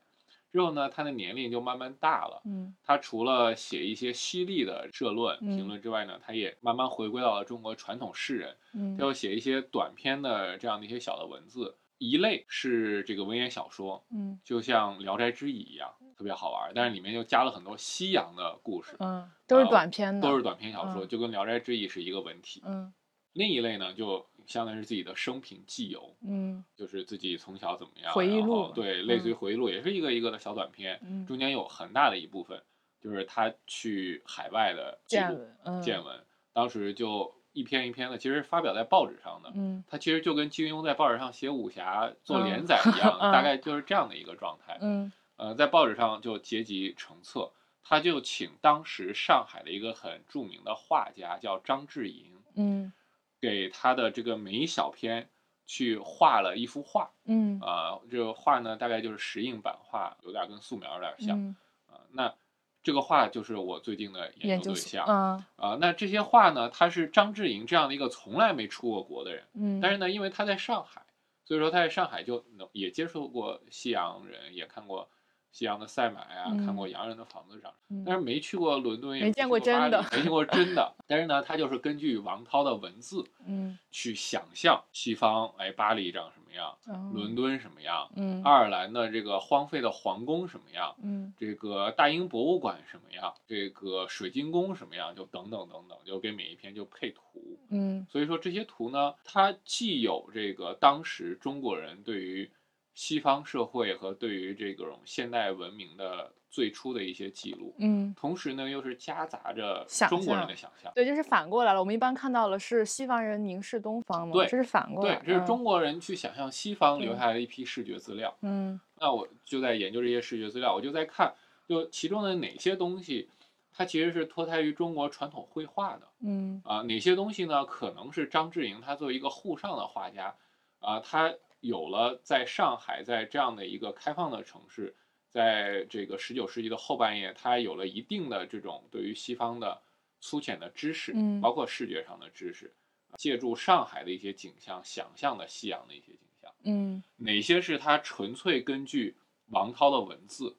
[0.52, 2.42] 之后呢，他的年龄就慢慢大了。
[2.46, 8.58] 嗯，他除了写一些犀利的社论、评论之外呢，他也慢慢回归到了中国传统诗人。
[8.74, 11.76] 嗯，他又写一些短篇的这样的一些小的文字。
[12.00, 16.70] 一类是这个文言小说，嗯，就像《聊斋志异》一样，特别好玩。
[16.76, 22.62] 但是里面又加了很多西洋的故事，嗯，都是短篇的，都是短篇小说，就跟《聊斋志异》是一个文体。
[22.66, 22.94] 嗯，
[23.32, 32.62] 另一类呢，就相当于是自己的生平记游，嗯，就是自己从小怎么样，回忆录，对，类似于回忆录，也是一个一个的小短篇，中间有很大的一部分
[33.02, 37.34] 就是他去海外的见闻，见闻，当时就。
[37.52, 52.94] 一篇一篇的，其实发表在报纸上的，嗯，他其实就跟金庸在报纸上写武侠做连载一样， 大概就是这样的一个状态，嗯，呃，在报纸上就结集成册，他就请当时上海的一个很著名的画家叫张志银，嗯，
[53.40, 55.30] 给他的这个每一小篇
[55.66, 61.56] 去画了一幅画，嗯，啊，这个画呢大概就是石印版画，有点跟素描有点像，
[61.88, 62.36] 啊，那。
[62.82, 71.06] 这个画就是我最近的研究对象啊啊，那这些画呢，他是张志颖这样的一个从来没出过国的人，嗯，但是呢，因为他在上海，
[71.44, 75.10] 所以说他在上海就能也接触过西洋人，也看过。
[75.52, 77.74] 西洋的赛马呀，看过洋人的房子长，
[78.06, 80.94] 但是没去过伦敦，也没见过真的，没见过真的。
[81.08, 86.78] 但是呢，他就是根据王涛的文字， 嗯，去想象西方，哎，巴黎长什么样，
[87.14, 102.52] 伦敦什么样，嗯，爱尔兰的这个荒废的皇宫什么样，嗯，这个大英博物馆什么样，这个水晶宫什么样，就等等等等，就给每一篇就配图，嗯，所以说这些图呢，它既有这个当时中国人对于。
[103.00, 111.80] 西方社会和对于这种现代文明的最初的一些记录，嗯，同时呢又是夹杂着中国人的想象，对，就是反过来了。
[111.80, 121.34] 我们一般看到的是西方人凝视东方嘛，对，这是反过来，对，这是中国人去想象西方留下来的一批视觉资料，嗯，那我就在研究这些视觉资料，我就在看，
[121.70, 123.30] 就其中的哪些东西，
[123.72, 127.64] 它其实是脱胎于中国传统绘画的，嗯，啊，哪些东西呢？
[127.64, 130.36] 可能是张志颖他作为一个沪上的画家，
[130.82, 131.34] 啊，他。
[131.60, 134.96] 有了在上海，在这样的一个开放的城市，
[135.30, 139.82] 在这个十九世纪的后半叶，他有了一定的这种对于西方的
[140.20, 142.74] 粗浅的知识，包括视觉上的知识，
[143.18, 146.54] 借助上海的一些景象，想象的西洋的一些景象。
[146.64, 149.18] 嗯，哪些是他纯粹根据
[149.48, 150.58] 王涛的文字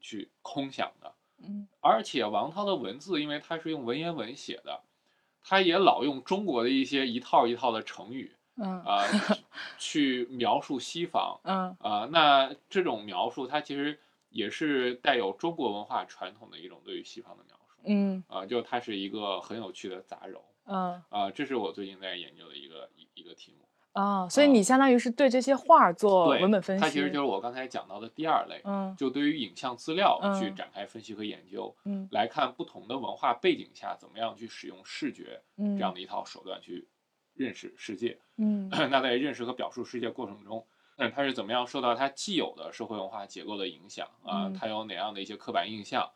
[0.00, 1.14] 去空想的？
[1.42, 4.82] 嗯，而且王涛的文字，因为他是用文言文写的，
[5.42, 8.32] 他也老用中国的一些一套一套的成语。
[8.56, 8.80] 嗯。
[8.82, 9.04] 啊，
[9.78, 11.76] 去描述西方，嗯。
[11.80, 13.98] 啊，那这种描述它其实
[14.30, 18.22] 也是带有中国文化传统的一种对于西方的描述，嗯。
[18.28, 21.02] 啊，就它是一个很有趣的杂糅，嗯。
[21.08, 36.86] 啊，这是我最近在研究的一个一一个题目，啊，所以你相当于是对这些画做文本分析，它其实就是我刚才讲到的第二类，嗯，就对于影像资料去展开分析和研究，嗯，来看不同的文化背景下怎么样去使用视觉这样的一套手段去。
[37.34, 40.66] 认识世界，嗯， 那在认识和表述世界过程中，
[40.96, 44.50] 那，他是怎么样受到他既有的社会文化结构的影响啊？
[44.58, 46.10] 他有哪样的一些刻板印象？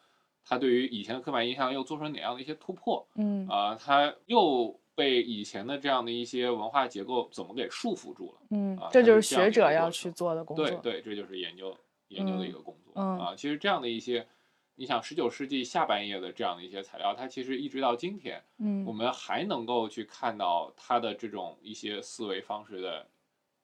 [0.44, 3.06] 他对于以前的刻板印象又做出哪样的一些突破？
[3.14, 8.38] 嗯，啊，他又被以前的这样的一些文化结构怎么给束缚住了？
[8.50, 10.68] 嗯，这就是学者要去做的工作。
[10.68, 11.74] 对对，这就是研究
[12.08, 12.92] 研究的一个工作。
[12.96, 14.26] 嗯啊，其实这样的一些。
[14.76, 23.06] 你想，十九世纪下半叶的这样的一些材料，它其实一直到今天，嗯，我们还能够去看到它的这种一些思维方式的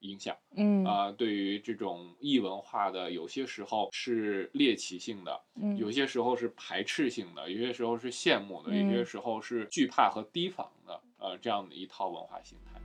[0.00, 0.84] 影响，嗯。
[0.84, 12.80] 啊，对于这种异文化的，有些时候是猎奇性的，嗯，有些时候是排斥性的，有些时候是羡慕的，有些时候是惧怕和提防的，呃，这样的一套文化形态。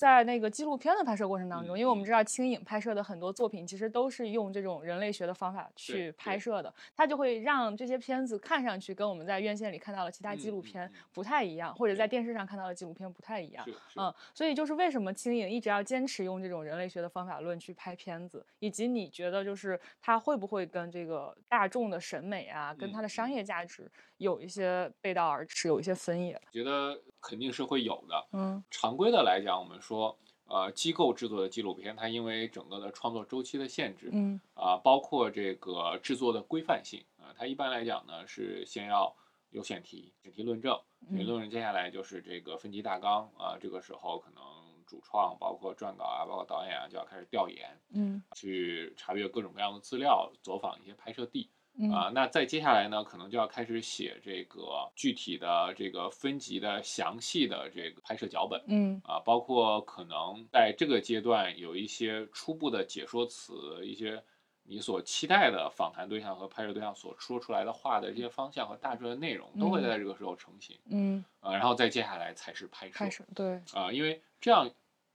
[0.00, 13.62] 在那个纪录片的拍摄过程当中，因为我们知道轻影拍摄的很多作品其实都是用这种人类学的方法去拍摄的，它就会让这些片子看上去跟我们在院线里看到的其他纪录片不太一样，或者在电视上看到的纪录片不太一样。
[13.94, 23.86] 嗯，所以就是为什么轻影一直要坚持用这种人类学的方法论去拍片子，以及你觉得就是它会不会跟这个大众的审美啊，跟它的商业价值
[24.16, 26.40] 有一些背道而驰，有一些分野？
[26.50, 28.26] 觉得肯定是会有的。
[28.32, 30.18] 嗯，常规的来讲，我们说。
[30.52, 39.14] 呃，机构制作的纪录片，它因为整个的创作周期的限制，嗯，啊，包括这个制作的规范性，啊，它一般来讲呢是先要
[39.50, 40.76] 有选题，选题论证，
[41.08, 44.42] 选题论证，接下来就是这个分级大纲，啊，这个时候可能
[44.84, 51.48] 主创，包括撰稿啊，包括导演啊，就要开始调研，嗯，去查阅各种各样的资料，走访一些拍摄地。
[51.88, 64.22] 啊，那再接下来呢，可能就要开始写这个具体的这个分级的详细的这个拍摄脚本，嗯，啊，包括可能在这个阶段有一些初步的解说词，一些
[64.64, 74.70] 你所期待的访谈对象和拍摄对象所说出来的话的这些方向和大致的内容，都会在这个时候成型，嗯，啊，然后再接下来才是拍摄，拍摄，对，啊，因为这样。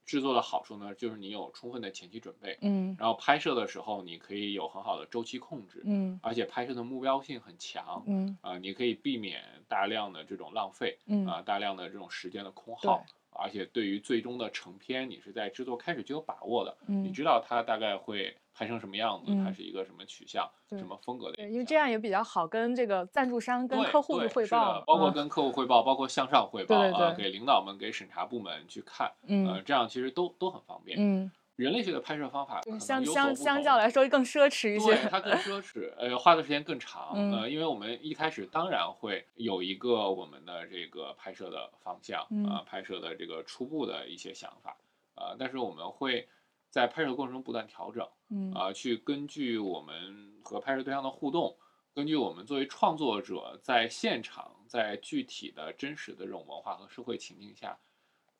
[0.05, 18.37] 制作的好处呢，就是你有充分的前期准备，嗯，然后拍摄的时候你可以有很好的周期控制，嗯，而且拍摄的目标性很强，嗯，啊，你可以避免大量的这种浪费，嗯，啊，大量的这种时间的空耗，而且对于最终的成片，你是在制作开始就有把握的，嗯，你知道它大概会。
[18.57, 19.33] 拍成什么样子？
[19.43, 21.33] 它是一个什么取向、什么风格的？
[21.33, 30.97] 对，因为这样也比较好跟这个赞助商、跟客户去汇报，包括跟客户汇报，包括向上汇报啊，给领导们、给审查部门去看，嗯，这样其实都都很方便。
[30.97, 44.77] 嗯，人类学的拍摄方法相相相较来说更奢侈一些，对，它更奢侈，呃，花的时间更长，呃，因为我们一开始当然会有一个我们的这个拍摄的方向啊，拍摄的这个初步的一些想法
[45.15, 46.25] 啊，但是我们会。
[46.75, 51.55] 在拍摄过程中不断调整，嗯啊，去根据我们和拍摄对象的互动，
[51.93, 57.79] 根据我们作为创作者在现场、在具体的真实的这种文化和社会情境下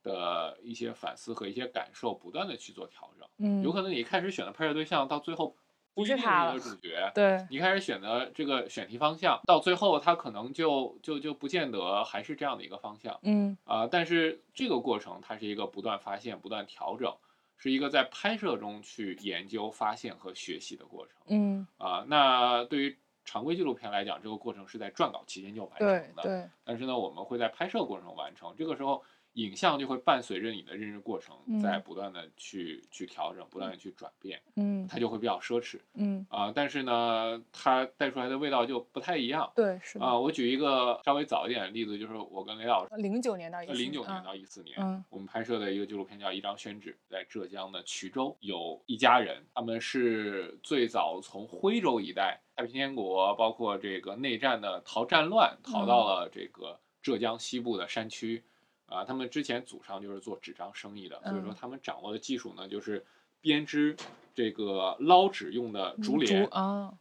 [0.03, 3.25] 的一些反思和一些感受，不断的去做调整。
[3.37, 5.55] 嗯，有可能你一开始选的拍摄对象，到最后
[5.93, 13.17] 不是他的主角， 对，你开始选的这个选题方向，到最后他可能就就就不见得还是这样的一个方向。
[13.23, 17.15] 嗯，啊，但是这个过程它是一个不断发现、不断调整。
[17.57, 21.15] 是一个在拍摄中去研究、发现和学习的过程。
[21.27, 26.23] 嗯啊，那对于常规纪录片来讲，这个过程是在撰稿期间就完成的。
[26.23, 26.49] 对对。
[26.63, 28.53] 但是呢，我们会在拍摄过程中完成。
[28.55, 29.03] 这个时候
[29.35, 58.41] 影像就会伴随着你的认知过程，在不断的去去调整，不断的去转变，嗯，它就会比较奢侈，嗯啊，但是呢，它带出来的味道就不太一样，对，是啊，我举一个稍微早一点的例子，就是我跟雷老师，零九年到一零九年到一四年，嗯，我们拍摄的一个纪录片叫《一张宣纸》，在浙江的衢州，有一家人，他们是最早从徽州一带，太平天国，包括这个内战的逃战乱，逃到了这个浙江西部的山区。
[58.87, 63.05] 啊，他们之前祖上就是做纸张生意的，所以说他们掌握的技术呢，就是
[63.41, 63.95] 编织
[64.33, 66.97] 这个捞纸用的竹帘啊，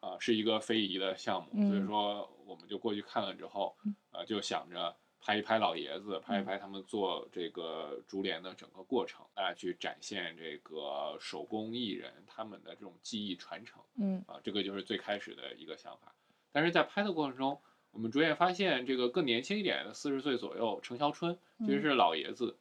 [0.00, 1.68] 啊，是一个非遗的项目。
[1.68, 3.76] 所以说，我们就过去看了之后，
[4.10, 13.82] 啊，就想着拍一拍老爷子，拍一拍他们做这个竹帘的整个过程，啊，去展现这个手工艺人他们的这种技艺传承。
[13.96, 16.14] 嗯，啊，这个就是最开始的一个想法。
[16.50, 17.60] 但是在拍的过程中，
[17.92, 22.56] 我们逐渐发现，这个更年轻一点的四十岁左右，程小春其实是老爷子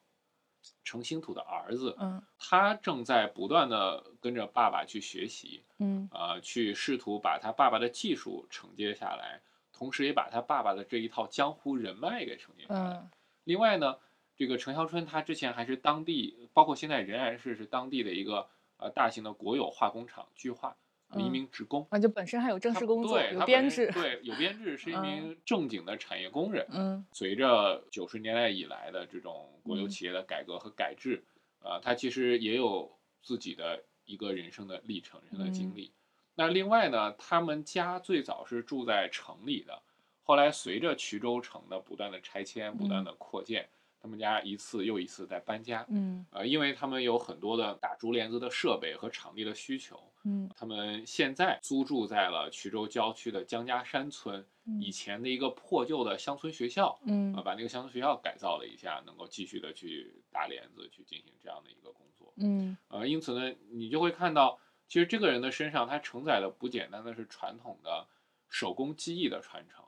[0.83, 1.95] 程兴土的儿子。
[1.99, 9.41] 嗯，他正在不断的跟着爸爸去学习，嗯，呃，去试图把他爸爸的技术承接下来，
[9.71, 13.09] 同时也把他爸爸的这一套江湖人脉给承接下来。
[13.45, 13.97] 另外呢，
[14.35, 20.75] 这个程小春他之前还是当地，包括现在仍然是是当地的一个呃大型的国有化工厂巨化。
[21.19, 26.65] 一名职工啊，就本身还有正式工作，有编制，对，有编制，是一名正经的产业工人。
[26.69, 31.23] 嗯，随着九十年代以来的这种国有企业的改革和改制，
[31.61, 35.91] 啊，他其实也有自己的一个人生的历程、人生的经历。
[36.35, 39.81] 那另外呢，他们家最早是住在城里的，
[40.23, 43.67] 后来随着衢州城的不断的拆迁、不断的扩建。
[44.01, 54.43] 他们家一次又一次在搬家，嗯，呃，因为他们有很多的打竹帘子的设备和场地的需求，嗯，他们现在租住在了衢州郊区的江家山村，
[54.79, 68.07] 以前的一个破旧的乡村学校，嗯，啊，把那个乡村学校改造了一下，能够继续的去打帘子，去进行这样的一个工作，嗯，呃，因此呢，你就会看到，其实这个人的身上，他承载的不简单的是传统的
[68.49, 69.85] 手工技艺的传承，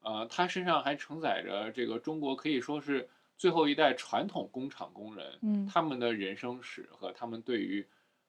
[0.00, 3.08] 呃，他身上还承载着这个中国可以说是。
[3.36, 7.86] 最后一代传统工厂工人，嗯，他们的人生史和他们对于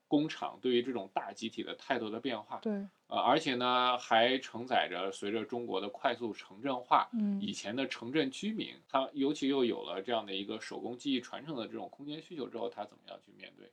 [0.07, 2.73] 工厂、对于这种大集体的态度的变化，对，
[3.07, 13.71] 呃，而且呢，还承载着随着中国的快速城镇化，嗯，以前的城镇居民，他尤其又有了这样的一个手工技艺传承的这种空间需求之后，他怎么样去面对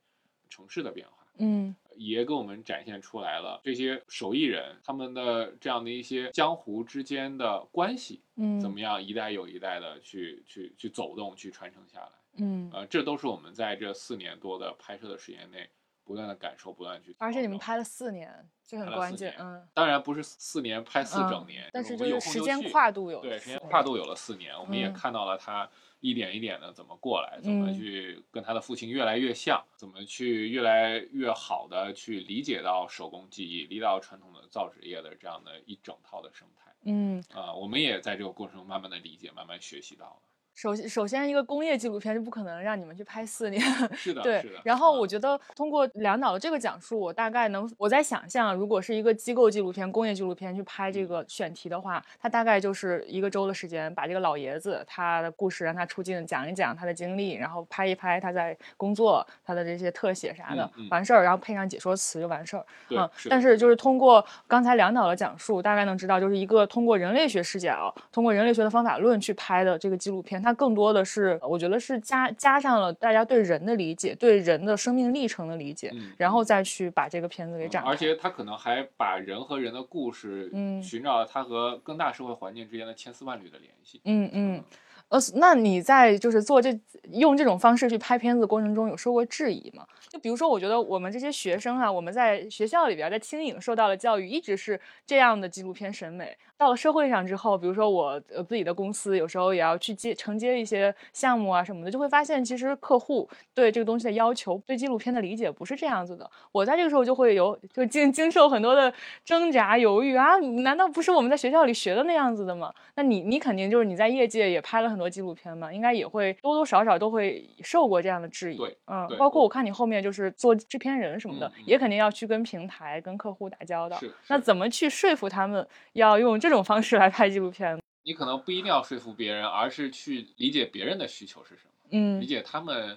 [0.49, 1.20] 城市的变化？
[1.39, 15.69] 嗯，也给我们展现出来了这些手艺人他们的这样的一些江湖之间的关系，嗯，怎么样一代又一代的去去去走动，去传承下来，嗯，呃，这都是我们在这四年多的拍摄的时间内
[16.05, 17.15] 不断的感受，不断去。
[17.19, 25.71] 而且你们拍了四年，这很关键，嗯，当然不是四年拍四整年，但是就是时间跨度有对时间跨度有了四年，我们也看到了他。
[26.01, 36.75] 一点一点的怎么过来，怎么去跟他的父亲越来越像，怎么去越来越好的去理解到手工技艺，理解到传统的造纸业的这样的一整套的生态。
[36.85, 40.23] 嗯，啊，我们也在这个过程中慢慢的理解，慢慢学习到了。
[40.61, 43.63] 首首先，一个工业纪录片就不可能让你们去拍四年，
[43.95, 44.45] 是的，对。
[44.63, 62.67] 然后我觉得通过梁导的这个讲述，我大概能我在想象，如果是一个机构纪录片、工业纪录片去拍这个选题的话，它大概就是一个周的时间，把这个老爷子他的故事让他出镜讲一讲他的经历，然后拍一拍他在工作他的这些特写啥的，完事儿，然后配上解说词就完事儿。
[62.91, 71.39] 嗯，但是就是通过刚才梁导的讲述，大概能知道，就是一个通过人类学视角，通过人类学的方法论去拍的这个纪录片，它更多的是。
[71.43, 77.89] 我觉得是加加上了大家对人的理解，对人的生命历程的理解，然后再去把这个片子给展开。
[77.89, 84.01] 而且他可能还把人和人的故事，嗯，寻找了他和更大社会环境之间的千丝万缕的联系。
[84.05, 84.65] 嗯嗯，
[85.11, 86.79] 呃，那你在就是做这
[87.13, 89.85] 用这种方式去拍片子过程中，有受过质疑吗？
[90.09, 96.37] 就比如说，我觉得我们这些学生啊，我们在学校里边，在轻影受到的教育一直是这样的纪录片审美。
[96.57, 106.31] 到了社会上之后，比如说我呃自己的公司，有时候也要去接承接一些项目啊什么的，就会发现其实客户对这个东西的要求，对纪录片的理解不是这样子的。
[106.53, 108.93] 我在这个时候就会有就经经受很多的
[109.25, 112.73] 挣扎犹豫啊，难道不是我们在学校里学的那样子的吗？
[112.95, 118.57] 那你你肯定就是你在业界也拍了很多纪录片嘛，应该也会多多少少都会受过这样的质疑。
[118.57, 123.99] 对，嗯，包括我看你后面就是做制片人什么的，嗯、也肯定要去跟平台、跟客户打交道。
[123.99, 127.77] 是，那怎么去说服他们要用这种方式来拍纪录片？
[128.03, 132.97] 你可能不一定要说服别人，而是去理解别人的需求是什么，嗯，理解他们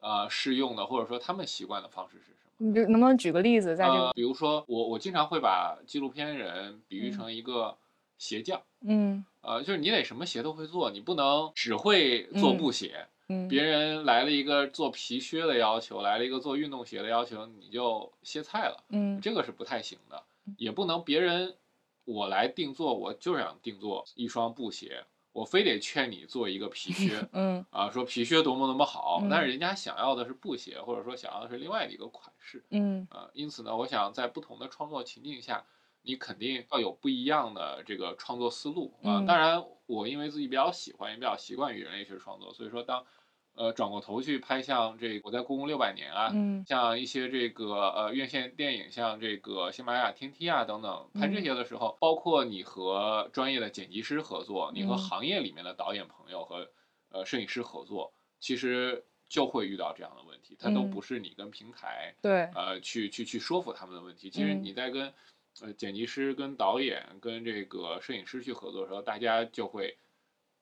[0.00, 2.36] 呃适用的或者说他们习惯的方式是什么。
[2.58, 3.74] 你能不能举个例子？
[3.74, 7.76] 在这个，比如说我我经常会把纪录片人比喻成一个
[8.22, 13.08] 鞋匠，嗯，呃，就是你得什么鞋都会做，你不能只会做布鞋。
[13.28, 18.84] 嗯，别人来了一个做皮靴的要求，来了一个做运动鞋的要求，你就歇菜了。
[18.90, 20.22] 嗯，这个是不太行的，
[20.56, 21.56] 也不能别人
[22.04, 27.26] 我来定做，我就想定做一双布鞋，我非得劝你做一个皮靴。
[27.34, 32.64] 嗯，啊，说皮靴多么多么好，但是人家想要的是布鞋，或者说想要的是另外的一个款式。
[32.70, 35.64] 嗯，啊，因此呢，我想在不同的创作情境下。
[36.04, 39.22] 你肯定要有不一样的这个创作思路啊！
[39.24, 43.06] 当然，我因为自己比较喜欢，也比较习惯于人类学创作，所以说当，
[43.54, 46.32] 呃，转过头去拍像这我在故宫六百年啊，
[46.66, 56.68] 像一些这个呃院线电影，像这个喜马拉雅天梯啊等等，拍这些的时候，包括你和专业的剪辑师合作，你和行业里面的导演朋友和
[57.10, 62.50] 呃摄影师合作，其实就会遇到这样的问题，它都不是你跟平台对。
[62.56, 65.12] 呃去去去说服他们的问题，其实你在跟。
[65.60, 69.96] 呃，剪辑师跟导演跟这个摄影师去合作的时候，大家就会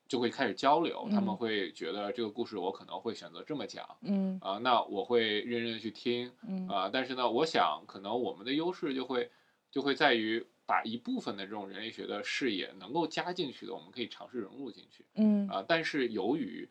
[0.08, 4.38] 就会开始交流，他们会觉得这个故事我可能会选择这么讲，嗯。
[4.42, 6.66] 啊，那我会认真的去听，嗯。
[6.68, 9.30] 啊，但是呢，我想可能我们的优势就会
[9.70, 15.46] 就会在于把一部分的这种人类学的视野能够加进去的，我们可以尝试融入进去，嗯。
[15.48, 16.68] 啊，但是由于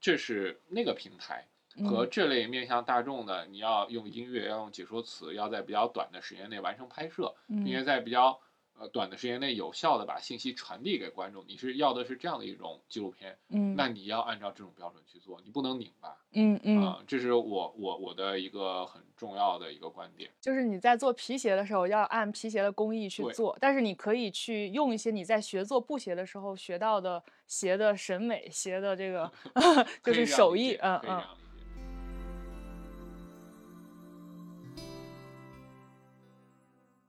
[0.00, 1.46] 这是那个平台。
[1.88, 8.38] 和这类面向大众的，你要用音乐，要用解说词，要在比较短的时间内完成拍摄，并且在比较
[8.78, 11.44] 呃短的时间内有效的把信息传递给观众。
[11.46, 29.30] 你是要的是这样的一种纪录片，嗯，那你要按照这种标准去做，你不能拧巴，嗯嗯，啊，这是我我我的一个很重要的一个观点，就是你在做皮鞋的时候要按皮鞋的工艺去做，但是你可以去用一些你在学做布鞋的时候学到的鞋的审美、鞋的这个
[30.02, 31.22] 就是手艺，嗯嗯。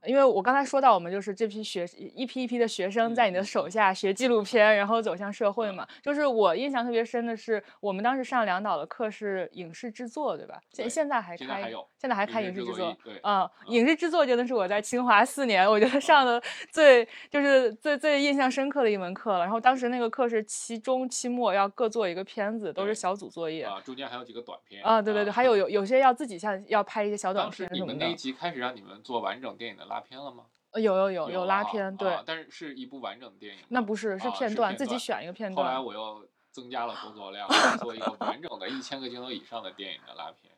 [0.06, 1.86] 因为我刚才说到，我们就是这批学
[2.16, 5.88] 一批一批的学生在你的手下学纪录片，然后走向社会嘛。
[6.02, 10.62] 就是我印象特别深的是，我们当时上梁导的课是影视制作，对吧？
[10.72, 11.72] 现现在还开，
[12.04, 12.94] 现在还开影视制作。
[13.02, 19.40] 对，嗯，影视制作真的是我在清华四年，我觉得上的最就是最最印象深刻的一门课了。
[19.40, 29.86] 然后当时那个课是期中期末要各做一个片子，都是小组作业啊，中间还有几个短片啊，对对对， 还有有有些要自己像要拍一些小短片你们那一集开始让你们做完整电影的。
[29.86, 30.44] 拉片了吗？
[30.74, 33.62] 有有有有拉片，对，但是是一部完整的电影。
[33.70, 35.66] 那不是，是片段，自己选一个片段。
[35.66, 37.48] 后来我又增加了工作量，
[37.80, 40.53] 做一个完整的一千个镜头以上的电影的拉片。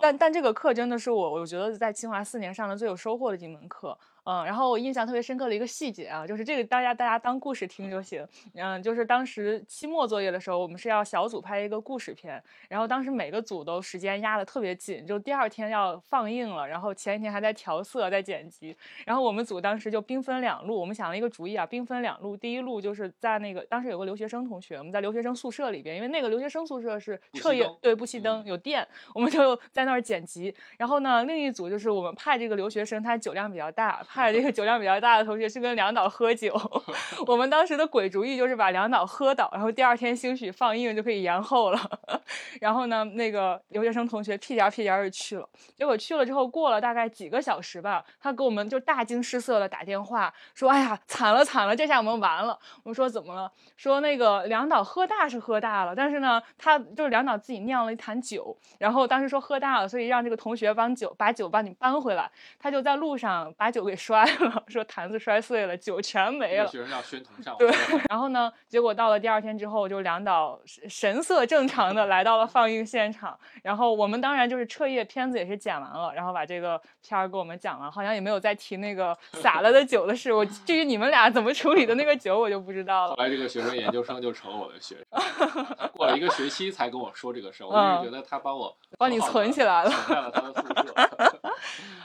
[0.00, 3.96] 但但这个课真的是我，我觉得在清华四年上的最有收获的一门课。
[4.24, 8.26] 嗯，然后我印象特别深刻的一个细节啊，就是这个大家大家当故事听就行。
[8.54, 18.76] 嗯，就是当时期末作业的时候，我们是要小组拍一个故事片，然后当时每个组都时间压得特别紧，就第二天要放映了，然后前一天还在调色、在剪辑。
[19.06, 22.36] 然后我们组当时就兵分两路，我们想了一个主意啊，兵分两路。
[22.36, 30.54] 第一路就是在那个当时有个留学生同学，我们在留学生宿舍里边，因为那个留学生宿舍是彻夜对不熄灯有电，我们就在那儿剪辑。
[30.76, 35.00] 然后呢，另一组就是我们派这个留学生，他酒量比较大，派这个酒量比较。
[35.00, 36.54] 大的同学去跟梁导喝酒，
[37.26, 41.80] 我们当时的鬼主意就是把梁导喝倒，然后第二天兴许放映就可以延后了。
[42.60, 45.48] 然后呢，那个留学生同学屁颠屁颠就去了。
[45.74, 53.50] 结果去了之后，过了大概几个小时吧，他给我们就大惊失色的打电话说：“哎呀，惨了惨了，这下我们完了。”我们说怎么了？
[53.78, 62.30] 说那个梁导喝大是喝大了，但是呢，他就是梁导自己酿了一坛酒，然后当时说喝大了，所以让这个同学帮酒把酒帮你搬回来。
[62.58, 64.80] 他就在路上把酒给摔了， 说。
[64.84, 66.66] 坛子摔碎了，酒全没了。
[66.66, 67.54] 学生要宣 统上。
[67.58, 67.70] 对，
[68.08, 73.38] 然后呢，结果到了第二天之后，就梁导神色正常的来到了放映现场。
[73.62, 80.32] 然后我们当然就是彻夜，片子也是剪完了，然后把这个片儿给我们讲了，好像也没有再提那个洒了的酒的事。
[80.32, 83.14] 我至于你们俩怎么处理的那个酒，我就不知道了。
[83.14, 87.68] 后来这个学生研究生就成了我的学生，过了一个学期才跟我说这个事儿。
[87.68, 91.40] 我一直觉得他帮我帮你存起来了，存在了他的宿舍。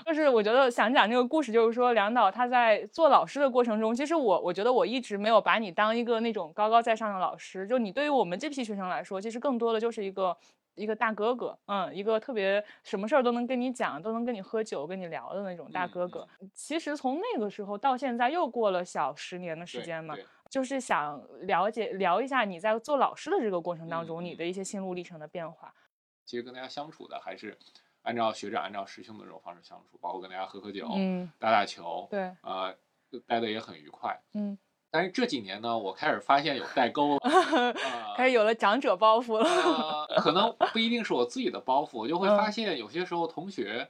[0.05, 10.35] 就是我觉得想讲这个故事，就是说梁导他在做老师的过程中，其实我我觉得我一直没有把你当一个那种高高在上的老师，就你对于我们这批学生来说，其实更多的就是一个
[10.75, 16.27] 一个大哥哥，嗯，一个特别什么事儿都能跟你讲，都能跟你喝酒跟你聊的那种大哥哥。
[16.53, 20.15] 其实从那个时候到现在又过了小十年的时间嘛，
[20.49, 25.73] 就是想了解聊一下你在做老师的这个过程当中，你的一些心路历程的变化。
[26.25, 27.57] 其实跟大家相处的还是。
[28.05, 32.73] 按照学长、按照师兄的这种方式相处，包括跟大家喝喝酒、嗯，打打球，对，啊，
[33.27, 34.57] 待的也很愉快，嗯。
[34.91, 37.19] 但是这几年呢，我开始发现有代沟了，
[38.15, 40.07] 开始有了长者包袱了。
[40.19, 43.89] 可能不一定是我自己的包袱，我就会发现有些时候同学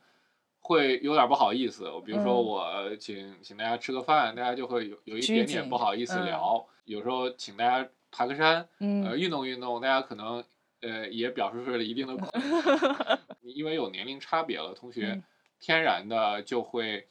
[0.62, 1.84] 会有点不好意思。
[2.04, 6.66] 比如说我请请大家吃个饭，大家就会有有一点点不好意思聊。
[6.86, 10.44] 有时候请大家爬个山，呃，运动运动，大家可能
[10.82, 12.16] 呃也表示出了一定的
[13.54, 15.22] 因为有年龄差别了，同学
[15.60, 17.08] 天然的就会。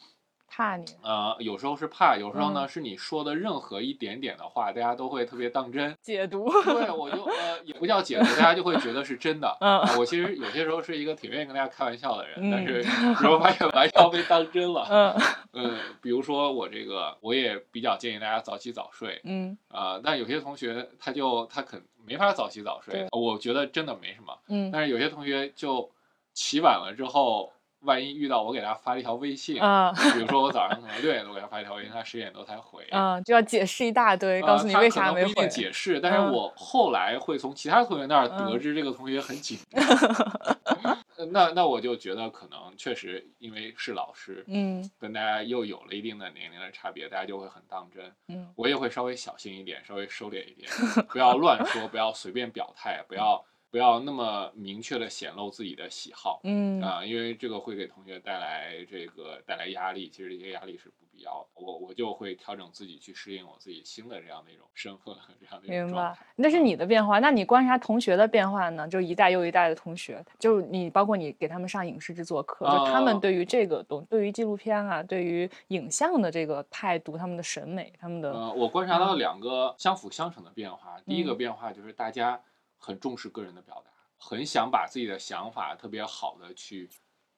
[0.56, 6.48] 怕你呃，有时候是怕，有时候呢是你说的任何一点点的话，大家都会特别当真解读。
[6.62, 9.52] 对，我就呃也不叫解读，大家就会觉得是真的。
[9.60, 14.86] 嗯，我其实有些时候是一个挺愿意跟大家开玩笑的人，但是有时候发现玩笑被当真了。
[14.92, 15.20] 嗯
[15.54, 19.20] 嗯，比如说我这个，我也比较建议大家早起早睡。
[19.24, 24.38] 嗯啊，但有些同学他就他肯没法早起早睡，我觉得真的没什么。
[24.48, 25.90] 嗯，但是有些同学就
[26.34, 27.50] 起晚了之后。
[27.84, 35.46] 万一遇到我给他发了一条微信，啊，比如说我早上可能六点多给他发一条微信，他十点多才回，啊，就要解释一大堆，告诉你为啥没回。
[35.48, 40.98] 解释，但是我后来会从其他同学那儿得知这个同学很紧张，
[41.30, 50.70] 那那我就觉得可能确实因为是老师，嗯，跟大家又有了一定的年龄的差别，大家就会很当真，嗯，我也会稍微小心一点，稍微收敛一点，
[51.10, 53.44] 不要乱说，不要随便表态，不要。
[53.74, 61.48] 不要那么明确的显露自己的喜好，嗯啊，因为这个会给同学带来这个带来压力，其实这些压力是不必要的。
[61.54, 66.24] 我我就会调整自己去适应我自己新的这样的一种身份和这样的一种状态。
[66.36, 68.86] 那是你的变化，那你观察同学的变化呢？
[68.86, 80.94] 就一代又一代的同学，就你包括你给他们上影视制作课，就他们对于这个东，对于纪录片啊，对于影像的这个态度，他们的审美，他们的呃，我观察到两个相辅相成的变化。
[81.04, 82.40] 第一个变化就是大家。
[82.84, 86.86] 很重视个人的表达，很想把自己的想法特别好的去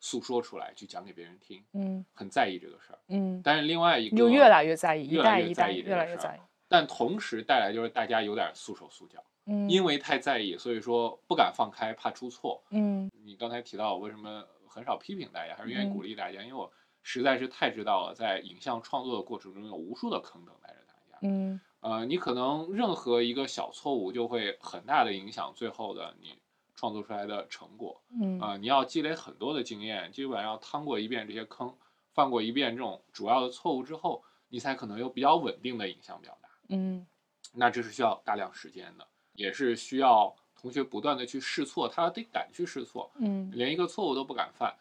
[0.00, 1.64] 诉说出来，去讲给别人听。
[1.72, 2.98] 嗯，很在意这个事儿。
[3.06, 6.40] 嗯，但是另外一个就越来越在意，越来越在意，越来越在意。
[6.66, 9.24] 但同时带来就是大家有点束手束脚。
[9.44, 12.60] 嗯，因为太在意，所以说不敢放开，怕出错。
[12.70, 16.72] 嗯，你刚才提到我为什么很少批评大家，还是愿意鼓励大家，因为我
[17.04, 21.18] 实在是太知道了，在影像创作的过程中有无数的坑等待着大家。
[21.22, 21.60] 嗯。
[21.86, 26.36] 呃，你可能任何一个小错误就会很大的影响最后的你
[26.74, 28.02] 创作出来的成果。
[28.20, 31.72] 嗯，啊，你要积累很多的经验，基本上要趟过一遍这些坑，
[32.12, 36.48] 犯过一遍这种主要的错误之后，你才可能有比较稳定的影像表达。
[36.70, 37.06] 嗯，
[37.54, 43.08] 那这是需要大量时间的，也是需要同学不断的去试错，他得敢去试错。
[43.20, 44.74] 嗯，连一个错误都不敢犯。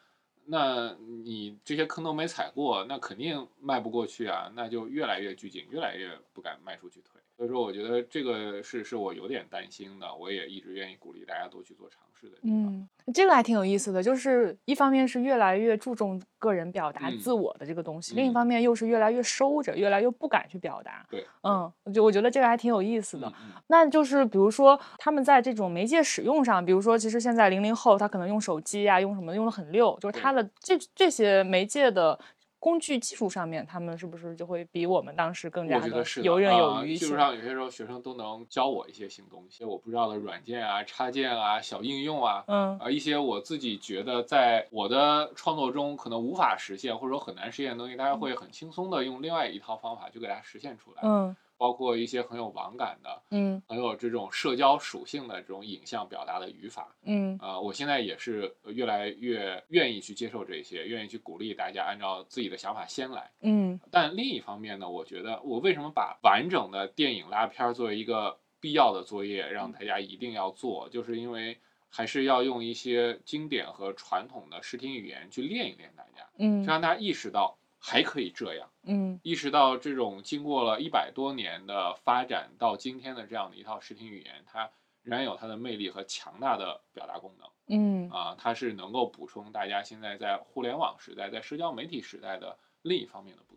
[0.47, 4.51] 那你这些坑都没踩过，那肯定迈不过去啊！
[4.55, 7.19] 那就越来越拘谨，越来越不敢迈出去腿。
[7.37, 10.15] 所以说，我觉得这个是是我有点担心的。
[10.15, 12.65] 我也一直愿意鼓励大家多去做尝试的地方。
[12.65, 21.05] 嗯，这个还挺有意思的，就是一方面是越来越注重个人表达自我的这个东西，另一方面又是越来越收着，越来越不敢去表达。
[21.09, 23.31] 对，嗯，就我觉得这个还挺有意思的。
[23.67, 32.17] 那就是比如说他们在这种媒介使用上，比如说其实现在零零后他可能用手机啊，用什么用的很溜，就是他的这这些媒介的。
[32.59, 36.95] 工具技术上面，他们是不是就会比我们当时更加的游刃有余？
[36.95, 51.35] 技术上有些时候学生都能教我一些新东西，我不知道的软件啊、插件啊、小应用啊，嗯，啊一些我自己觉得在我的创作中可能无法实现或者说很难实现的东西，大家会很轻松的用另外一套方法就给它实现出来，嗯。
[51.57, 63.79] 包括一些很有网感的，嗯，很有这种社交属性的这种影像表达的语法，嗯，啊，我现在也是越来越愿意去接受这些，愿意去鼓励大家按照自己的想法先来，嗯。
[63.89, 71.57] 但另一方面呢，我觉得我为什么把完整的电影拉片作为一个必要的作业，让大家一定要做，就是因为
[71.89, 77.57] 还是要用一些经典和传统的视听语言去练一练大家，嗯，就让大家意识到。
[77.87, 84.71] 还可以这样，嗯，意识到这种经过了一百多年的发展到今天的这样的一套视听语言，它
[85.03, 93.54] 仍然有它的魅力和强大的表达功能，嗯，啊，它是能够补充大家现在在互联网时代、在社交媒体时代的另一方面的不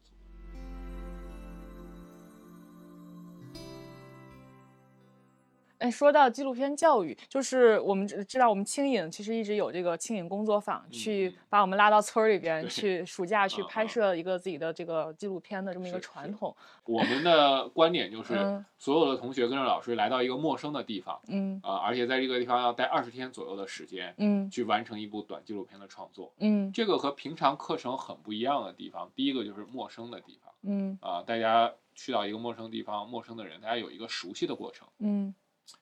[5.79, 16.55] 哎，说到纪录片教育，就是我们知道，我们青影其实一直有这个青影工作坊，去把我们拉到村儿里边去，暑假去拍摄一个自己的这个纪录片的这么一个传统。
[16.85, 21.61] 我们的观点就 是，所有的同学跟着老师来到一个陌生的地方，嗯。
[21.63, 30.99] 啊，而且在这个地方要待二十天左右的时间，嗯，去完成一部短纪录片的创作，嗯，这个和平常课程很不一样的地方，第一个就是陌生的地方，嗯。
[31.01, 35.33] 啊，大家去到一个陌生地方，陌生的人，大家有一个熟悉的过程，嗯。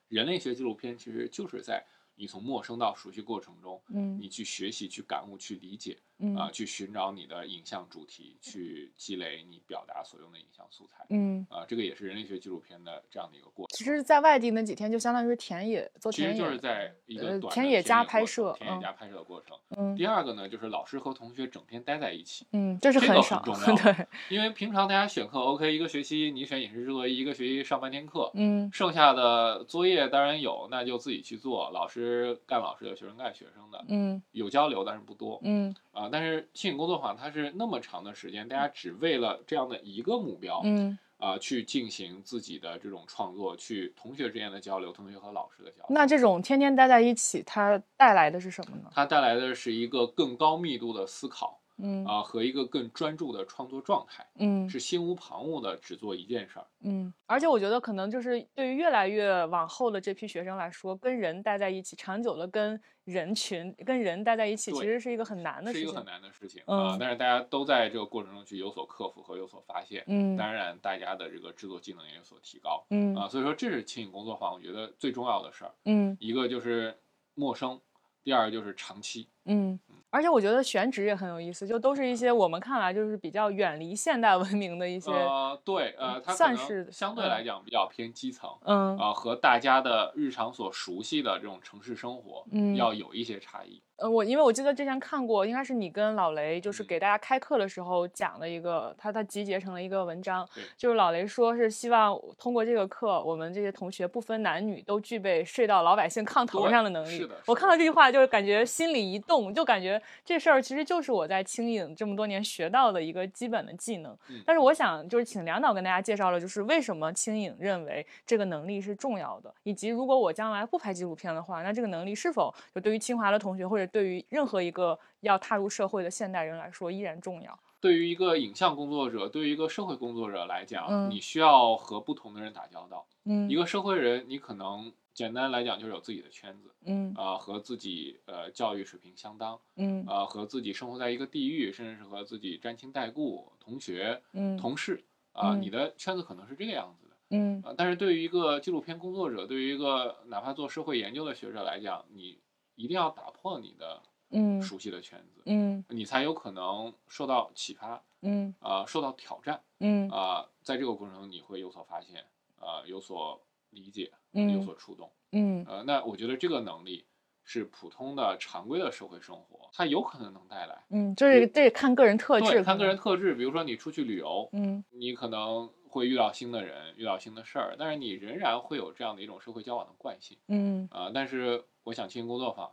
[0.08, 1.84] 人类学纪录片其实就是在
[2.14, 5.98] 你从陌生到熟悉过程中，嗯，你去学习、去感悟、去理解
[6.36, 11.04] 啊，去寻找你的影像主题，去积累你表达所用的影像素材。
[11.10, 13.76] 嗯，啊，这个也是人类学纪录片的这样的一个过程。
[13.76, 19.56] 其实，在外地那几天就相当于是田野做田野，其实就是在一个田野加拍摄，田野加拍摄的过程。
[19.76, 19.94] 嗯。
[19.94, 22.46] 第二个呢，就是老师和同学整天待在一起。
[22.52, 23.42] 嗯，这是很少。
[23.42, 23.76] 重 要。
[23.76, 24.06] 对。
[24.30, 28.30] 因为平常大家选课，OK，一个学期你选影视制作，一个学期上半天课。
[28.34, 28.70] 嗯。
[28.72, 31.70] 剩下的作业当然有，那就自己去做。
[31.70, 33.84] 老师干老师的，学生干学生的。
[33.88, 34.22] 嗯。
[34.32, 35.38] 有交流，但是不多。
[35.44, 35.74] 嗯。
[35.92, 45.86] 啊，但是轻影工作坊它是那么长的时间，大家只为了这样的一个目标，嗯，啊，去进行自己的这种创作，去同学之间的交流，同学和老师的交流。
[45.88, 48.90] 那这种天天待在一起，它带来的是什么呢？
[48.92, 51.60] 它带来的是一个更高密度的思考。
[51.78, 52.04] 嗯。
[52.06, 66.62] 啊，和一个更专注的创作状态，嗯，是心无旁骛的只做一件事儿，嗯，而且我觉得可能就是对于越来越往后的这批学生来说，跟人待在一起，长久的跟人群、跟人待在一起，其实是一个很难的事情，是一个很难的事情。
[66.66, 66.96] 啊。
[66.98, 76.96] 但是大家都在这个过程中去有所克服和有所发现，嗯，当然大家的这个制作技能也有所提高，嗯啊，所以说这是轻影工作坊我觉得最重要的事儿，嗯，一个就是
[77.34, 77.80] 陌生，
[78.22, 79.78] 第二个就是长期，嗯。
[80.08, 85.10] 而且我觉得选址也很有意思，就都是一些我们看来就是比较远离现代文明的一些。
[85.10, 93.82] 呃，对，呃，它算是相对来讲比较偏基层，嗯，啊，和大家的日常所熟悉的这种城市生活，嗯，要有一些差异。
[93.96, 107.18] 呃，我因为我记得之前看过，应该是你跟老雷，就是给大家开课的时候讲了一个，他他集结成了一个文章，就是老雷说是希望通过这个课，我们这些同学不分男女都具备睡到老百姓炕头上的能力。
[107.18, 114.16] 是的，我看到这句话就是感觉心里一动，就感觉这事儿其实就是我在轻影这么多年学到的一个基本的技能。
[114.44, 127.58] 但是我想就是请梁导跟大家介绍了，就是为什么轻影认为这个能力是重要的，以及如果我将来不拍纪录片的话，那这个能力是否就对于清华的同学或者对于任何一个要踏入社会的现代人来说依然重要。
[127.78, 133.06] 对于一个影像工作者，对于一个社会工作者来讲，嗯，你需要和不同的人打交道。
[133.26, 136.74] 嗯，一个社会人，你可能简单来讲就是有自己的圈子。
[136.84, 139.58] 嗯，啊，和自己呃教育水平相当。
[139.76, 145.02] 嗯，啊，和自己生活在一个地域，甚至是和自己沾亲带故、同学、嗯，同事
[145.32, 147.16] 啊，你的圈子可能是这个样子的。
[147.30, 152.38] 嗯，啊，但是对于一个纪录片工作者，对于一个哪怕做社会研究的学者来讲，你
[152.74, 154.02] 一定要打破你的。
[154.30, 162.24] 嗯，熟悉的圈子，嗯，你才有可能受到启发，嗯，啊，受到挑战，嗯，啊，在这个过程中你会有所发现，
[162.58, 163.40] 啊，有所
[163.70, 167.04] 理解，嗯，有所触动，嗯，呃，那我觉得这个能力
[167.44, 182.70] 是普通的常规的社会生活，它有可能能带来，嗯，就是这看个人特质，看个人特质，比如说你出去旅游，嗯，你可能会遇到新的人，遇到新的事儿，但是你仍然会有这样的一种社会交往的惯性，嗯，啊，但是我想青年工作坊。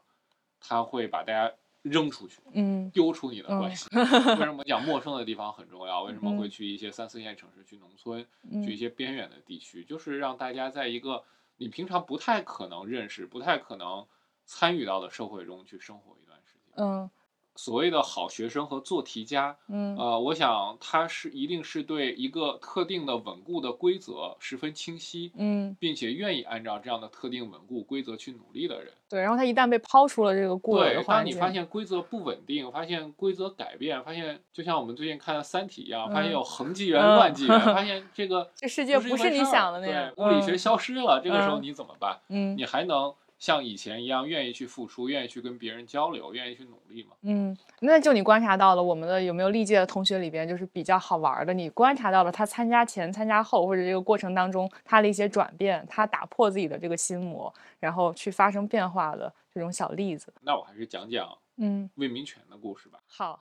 [0.66, 3.86] 他会把大家扔出去，嗯，丢出你的关系。
[3.94, 4.06] 为
[4.46, 6.04] 什 么讲陌生的地方很重要？
[6.04, 8.26] 为什么会去一些三四线城市、去农村、
[8.64, 9.84] 去一些边远的地区？
[9.84, 11.22] 就是让大家在一个
[11.64, 14.06] 你平常不太可能认识、不太可能
[14.44, 16.76] 参与到的社会中去生活一段时间。
[16.76, 17.10] 嗯。
[17.56, 28.92] 所谓的好学生和做题家，嗯，呃，我想他是一定是对一个特定的稳固的规则十分清晰，嗯，并且愿意按照这样的特定稳固规则去努力的人。
[29.08, 42.20] 对，然后他一旦被抛出了这个固有的环境，当你发现规则不稳定，发现规则改变，发现就像我们最近看的《三体》一样，发现有恒纪元、乱纪元，发现这个这世界不是你想的那样，物理学消失了，这个时候你怎么办？
[42.30, 43.14] 嗯，你还能？
[43.44, 47.10] 像以前一样，愿意去付出，愿意去跟别人交流，愿意去努力嘛？
[47.24, 51.54] 嗯，那就你观察到了，我们的有没有历届的同学里边，就是比较好玩的？
[51.54, 60.34] 你观察到了他参加前、参加后，或者这个过程当中他的一些转变，他打破自己的这个心魔，然后去发生变化的这种小例子。
[60.40, 63.02] 那我还是讲讲嗯魏明全的故事吧。
[63.06, 63.40] 好，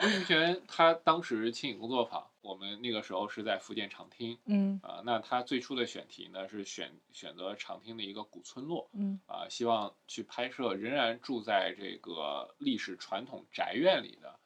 [0.00, 2.28] 魏明全他当时青影工作坊。
[2.40, 14.40] 我们那个时候是在福建长汀，嗯，啊，那他最初的选题呢是选选择长汀的一个古村落，嗯，啊，希望去拍摄仍然住在这个历史传统宅院里的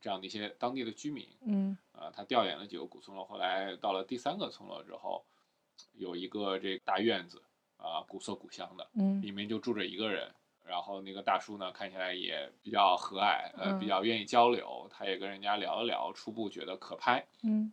[0.00, 5.26] 这样的一些当地的居民，嗯，啊，他调研了几个古村落，后来到了第三个村落之后，
[5.94, 7.42] 有一个这大院子，
[7.78, 10.32] 啊，古色古香的，嗯，里面就住着一个人。
[10.70, 14.86] 然后那个大叔呢，看起来也比较和蔼，呃，嗯比较愿意交流。
[14.88, 17.26] 他也跟人家聊了聊，初步觉得可拍。
[17.42, 17.72] 嗯，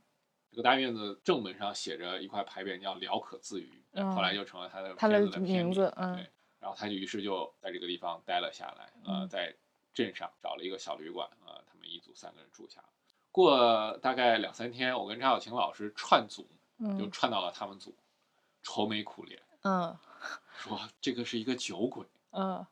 [0.50, 3.84] 这个大院子正门上写着一块牌匾，叫“聊可自娱”，
[4.16, 5.94] 后来就成了他的他的名字。
[5.96, 6.28] 嗯，对。
[6.60, 9.56] 然后他就于是就在这个地方待了下来，呃，在
[9.94, 12.84] 镇上找了一个小旅馆，呃，他们一组三个人住下。
[13.32, 16.50] 过大概两三天，我跟张小晴老师串组，
[16.98, 17.96] 就串到了他们组，
[18.64, 19.96] 愁眉苦脸，嗯，
[20.58, 22.04] 说这个是一个酒鬼。
[22.32, 22.66] 嗯，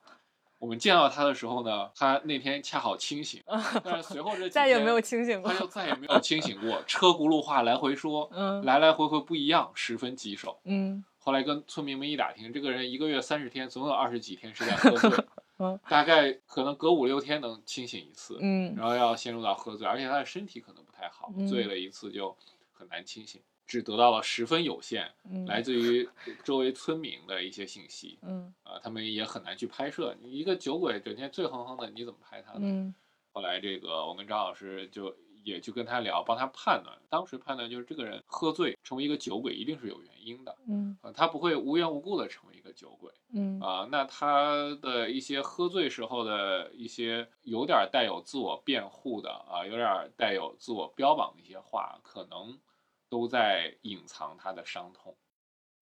[0.65, 3.39] 我们见到他的时候呢，他那天恰好清醒，
[3.83, 6.81] 但是随后这 再也没有清醒过，他就再也没有清醒过。
[6.87, 10.59] 车轱辘话来回说，嗯，来来回回不一样，十分棘手。
[10.63, 15.11] 嗯，后来跟村民们一打听，这个人一个月三十天，总有二十几天是在喝醉，
[15.59, 22.35] 嗯，大概可能隔五六天能清醒一次，嗯，然后要陷入到喝醉，而且他的身体可能不太好，醉了一次就
[22.73, 23.39] 很难清醒。
[23.67, 25.11] 只得到了十分有限，
[25.47, 26.07] 来自于
[26.43, 28.19] 周围村民的一些信息。
[28.21, 30.15] 嗯，啊，他们也很难去拍摄。
[30.21, 32.59] 你一个酒鬼整天醉哼哼的，你怎么拍他呢？
[32.61, 32.93] 嗯，
[33.31, 36.95] 后来这个我跟张老师就也去跟他聊，帮他判断。
[37.09, 40.55] 当时判断就是这个人喝醉成为一个酒鬼一定是有原因的。
[40.67, 43.11] 嗯，啊，他不会无缘无故的成为一个酒鬼。
[43.33, 52.59] 嗯，啊，那他的一些喝醉时候的一些有点带有自我辩护的啊，有点带有自我标榜的一些话，可能。
[53.07, 55.15] 都在隐藏他的伤痛，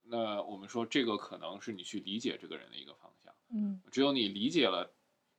[0.04, 3.34] 那我们说这个可能是你去理解这个人的一个方向。
[3.50, 4.92] 嗯，只有你理解了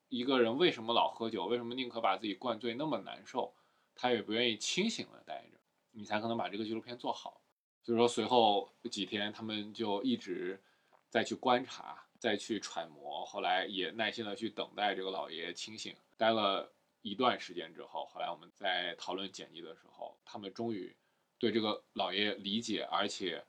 [0.08, 3.52] 一个人为什么老喝酒，为什么宁可把自己灌醉那么难受，
[3.94, 5.58] 他也不愿意清醒的待着，
[5.90, 7.40] 你才可能把这个纪录片做好。
[7.82, 10.62] 所以说随后几天他们就一直
[11.08, 15.94] 在去观察，再去揣摩，后来也耐心的去等待这个老爷爷清醒。
[16.16, 20.96] 待了一段时间之后，后来我们在讨论剪辑的时候，他们终于。
[21.42, 23.42] 对这个老爷爷理解，而且，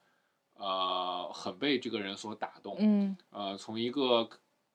[0.55, 2.75] 呃，很被这个人所打动。
[2.79, 4.27] 嗯，呃，从一个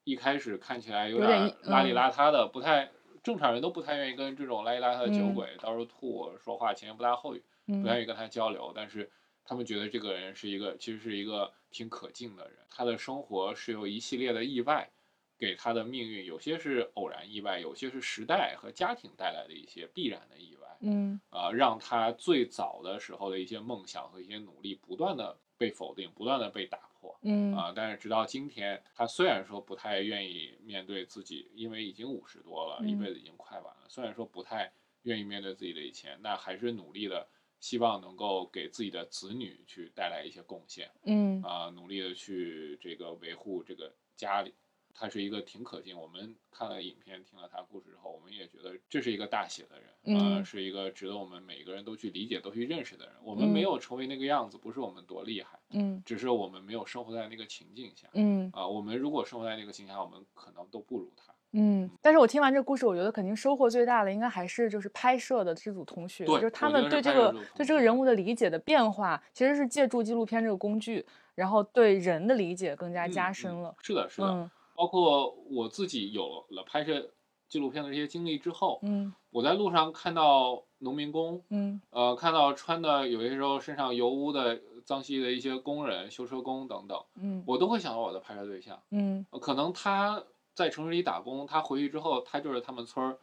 [0.04, 2.88] 一开始看起来有点邋里邋遢的，不太
[3.20, 8.72] 正常人都不太愿意跟这种邋里邋遢的酒鬼到处吐，说话前言不搭后语，不愿意跟他交流。
[8.72, 9.10] 但是
[9.44, 12.58] 他们觉得这个人是一个，其实是一个挺可敬的人。
[12.70, 14.88] 他的生活是由一系列的意外
[15.36, 20.67] 给他的命运，有些是偶然意外，有些是时代和家庭带来的一些必然的意外。
[20.80, 27.18] 嗯，啊，让他最早的时候的一些梦想和一些努力不断的被否定，不断的被打破。
[27.22, 33.86] 嗯，啊，但是直到今天，他虽然说不太愿意面对自己，因为已经五十多了，一辈子已经快完了。
[33.88, 34.72] 虽然说不太
[35.02, 37.26] 愿意面对自己的以前，那还是努力的，
[37.60, 40.90] 希望能够给自己的子女去带来一些贡献。
[41.04, 44.54] 嗯，啊，努力的去这个维护这个家里。
[44.98, 53.14] 他是一个挺可敬，我们看了影片，听了他故事之后，我们也觉得这是一个大写的人，嗯，是一个值得我们每个人都去理解、都去认识的人。
[53.22, 61.88] 我们没有成为那个样子，不是我们多厉害，嗯，只是我们没有生活在那个情境下，嗯，啊，我们如果生活在那个情境下，我们可能都不如他，嗯。
[62.02, 73.76] 但是我听完这个故事，我觉得肯定收获最大的，应该还是就是拍摄的这组同学，就是他们对这个对这个人物的理解的变化，其实是借助纪录片这个工具，然后对人的理解更加加深了。
[73.80, 74.50] 是的，是的。
[74.78, 77.10] 包括我自己有了拍摄
[77.48, 90.22] 纪录片的这些经历之后，嗯，我在路上看到农民工，嗯，呃，看到穿的有些时候身上油污的脏兮的一些工人、修车工等等，嗯，我都会想到我的拍摄对象，嗯，可能他
[90.54, 93.18] 在城市里打工，他回去之后，他就是他们村儿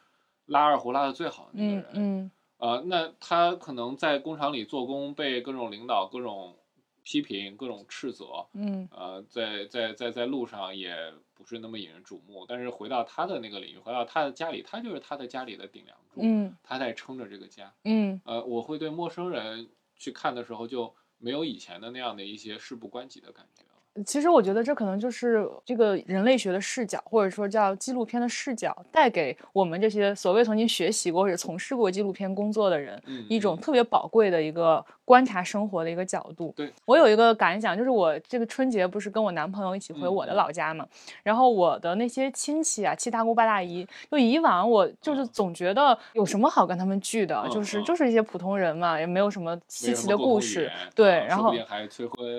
[0.47, 6.57] 拉二胡拉的最好的那个人，嗯，呃，那他可能在工厂里做工，被各种领导各种。
[7.05, 23.63] 批评各种斥责，嗯，呃，在在在在路上也不是那么引人瞩目，但是回到他的那个领域，回到他的家里，他就是他的家里的顶梁柱，嗯，他在撑着这个家，嗯，呃，我会对陌生人去看的时候就没有以前的那样的一些事不关己的感觉。
[24.03, 36.53] 其实我觉得这可能就是这个人类学的视角，或者说叫纪录片的视角，带给我们这些所谓曾经学习过或者从事过纪录片工作的人，一种特别宝贵的一个观察生活的一个角度。
[36.57, 40.85] 对我有一个感想，就是我这个春节不是跟我男朋友一起回我的老家嘛，
[41.23, 50.69] 然后我的那些亲戚啊，七大姑八大姨，就以往我就是总觉得有什么好跟他们聚的，就是就是一些普通人嘛，也没有什么稀奇的故事。
[50.93, 51.53] 对，然后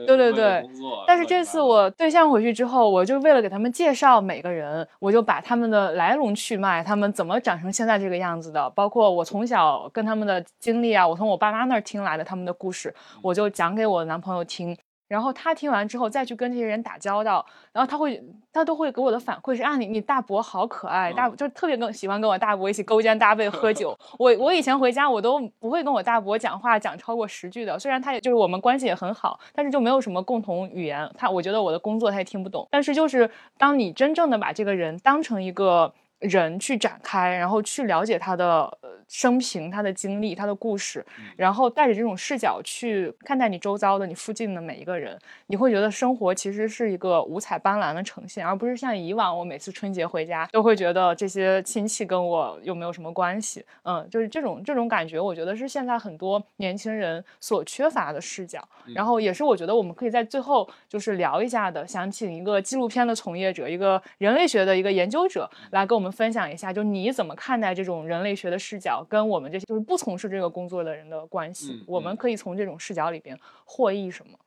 [0.06, 0.62] 对对对，
[1.06, 1.45] 但是这。
[1.46, 14.76] 次我对象回去之后，我就为了给他们介绍每个人，我就把他们的来龙去脉，他们怎么长成现在这个样子的，包括我从小跟他们的经历啊，我从我爸妈那儿听来的他们的故事，我就讲给我男朋友听。
[15.08, 23.96] 然后他听完之后再去跟这些人打交道，然后他会他都会给我的反馈是啊，你你大伯好可爱，大就特别跟喜欢跟我大伯一起勾肩搭背喝酒。
[24.18, 31.08] 我我以前回家我都不会跟我大伯讲话讲超过十句的，虽然他也就是我们关系也很好，但是就没有什么共同语言。
[31.16, 32.66] 他我觉得我的工作他也听不懂。
[32.70, 38.78] 但是就是当你真正的把这个人当成一个人去展开，然后去了解他的。
[39.08, 41.04] 生平、他的经历、他的故事，
[41.36, 53.64] 然后带着这种视角去看待你周遭的、你附近的每一个人，你会觉得生活其实是一个五彩斑斓的呈现，而不是像以往我每次春节回家都会觉得这些亲戚跟我又没有什么关系。
[53.82, 58.66] 嗯，就是这种这种感觉，我觉得是现在很多年轻人所缺乏的视角。
[58.94, 71.82] 然后也是我觉得我们可以在最后就是聊一下的，想请一个纪录片的从业者，一个人类学的一个研究者来跟我们分享一下，就你怎么看待这种人类学的视角跟我们这些就是不从事这个工作的人的关系？
[71.86, 74.38] 我们可以从这种视角里边获益什么？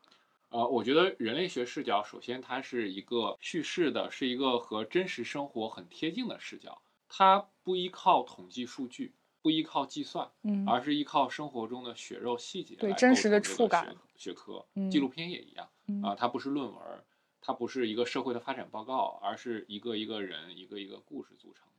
[0.49, 9.13] 呃，我觉得人类学视角首先它是一个叙事的，是一个和真实生活很贴近的视角，它不依靠统计数据。
[9.41, 13.95] 不依靠计算，嗯，而是依靠生活中的血肉细节，对真实的触感。
[14.17, 15.65] 学科，纪录片也一样
[16.03, 16.77] 啊，它不是论文，
[17.39, 21.65] 它不是一个社会的发展报告，而是一个一个人、一个一个故事组成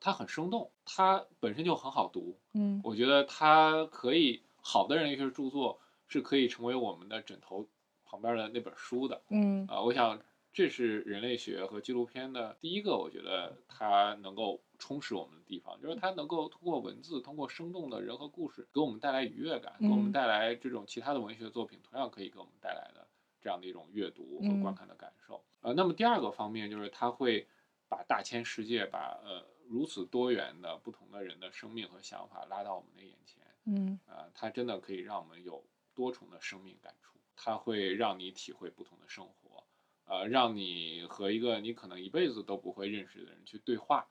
[0.00, 2.38] 它很生动，它本身就很好读。
[2.54, 7.66] 嗯，我觉得它可以好的人类学著作是可以成为我们的枕头
[8.04, 9.22] 旁边的那本书的。
[9.30, 10.20] 嗯啊，我想
[10.52, 14.60] 这是人类学和纪录片的第一个，我觉得它能够。
[14.80, 23.04] 充实我们的地方，就是它能够通过文字，通过生动的人和故事，给我们带来愉悦感，给我们带来这种其他的文学作品同样可以给我们带来的
[23.40, 25.44] 这样的一种阅读和观看的感受。
[25.62, 27.48] 呃，那么第二个方面就是它会
[27.88, 33.42] 把大千世界，把呃如此多元的不同的人的生命和想法拉到我们的眼前。
[33.64, 35.64] 嗯，呃，它真的可以让我们有
[35.94, 39.64] 多重的生命感触，它会让你体会不同的生活，
[40.06, 44.08] 呃，让你和一个你可能一辈子都不会认识的人去对话。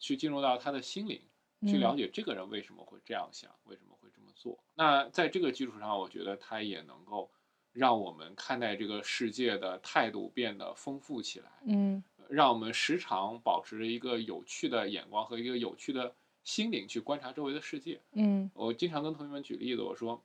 [0.00, 1.20] 去进入到他的心灵，
[1.62, 4.56] 去了解这个人为什么会这样想，为什么会这么做。
[4.76, 7.28] 那在这个基础上，我觉得它也能够
[7.72, 11.50] 让我们看待这个世界的态度变得丰富起来。
[11.66, 16.14] 嗯，让我们时常保持着一个有趣的眼光和一个有趣的
[16.44, 18.00] 心灵去观察周围的世界。
[18.12, 20.22] 嗯，我经常跟同学们举例子，我说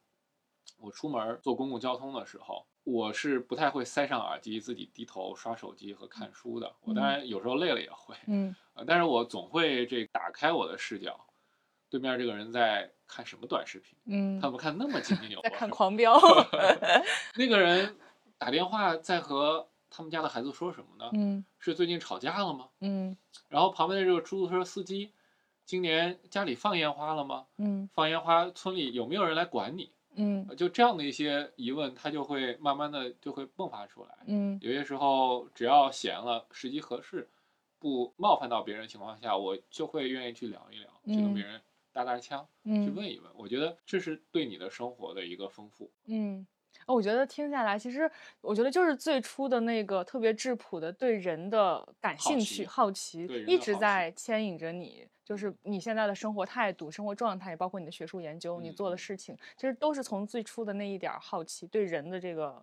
[0.78, 2.66] 我出门坐公共交通的时候。
[2.86, 6.70] 我是不太会塞上耳机自己低头刷手机和看书的。
[6.82, 8.54] 我当然有时候累了也会，嗯，
[8.86, 11.18] 但是我总会这打开我的视角，
[11.90, 13.98] 对面这个人在看什么短视频？
[14.08, 15.50] 嗯，他怎么看那么津津有味？
[15.50, 16.20] 在看狂飙。
[17.40, 17.98] 那个人
[18.38, 21.12] 打电话在和他们家的孩子说什么呢？
[21.14, 22.70] 嗯，是最近吵架了吗？
[22.80, 23.16] 嗯，
[23.48, 25.12] 然后旁边的这个出租车司机，
[25.66, 27.46] 今年家里放烟花了吗？
[27.58, 29.92] 嗯，放烟花，村里有没有人来管你？
[30.16, 34.10] 嗯，就这样的一些疑问，他就会慢慢的就会迸发出来。
[34.26, 37.30] 嗯，有些时候只要闲了，时机合适，
[37.78, 43.32] 不冒犯到别人的情况下，我就会愿意去聊一聊，去跟别人搭搭腔，去问一问。
[43.36, 45.92] 我觉得这是对你的生活的一个丰富。
[46.06, 46.46] 嗯。
[46.88, 48.10] 我觉得听下来，其实
[48.42, 55.08] 我觉得就是最初的那个特别质朴的对人的感兴趣、好奇，一直在牵引着你。
[55.24, 62.62] 就是你现在的生活态度、生活状态，也包括你的学术研究、你做的事情，其实都是从最初的那一点好奇、对人的这个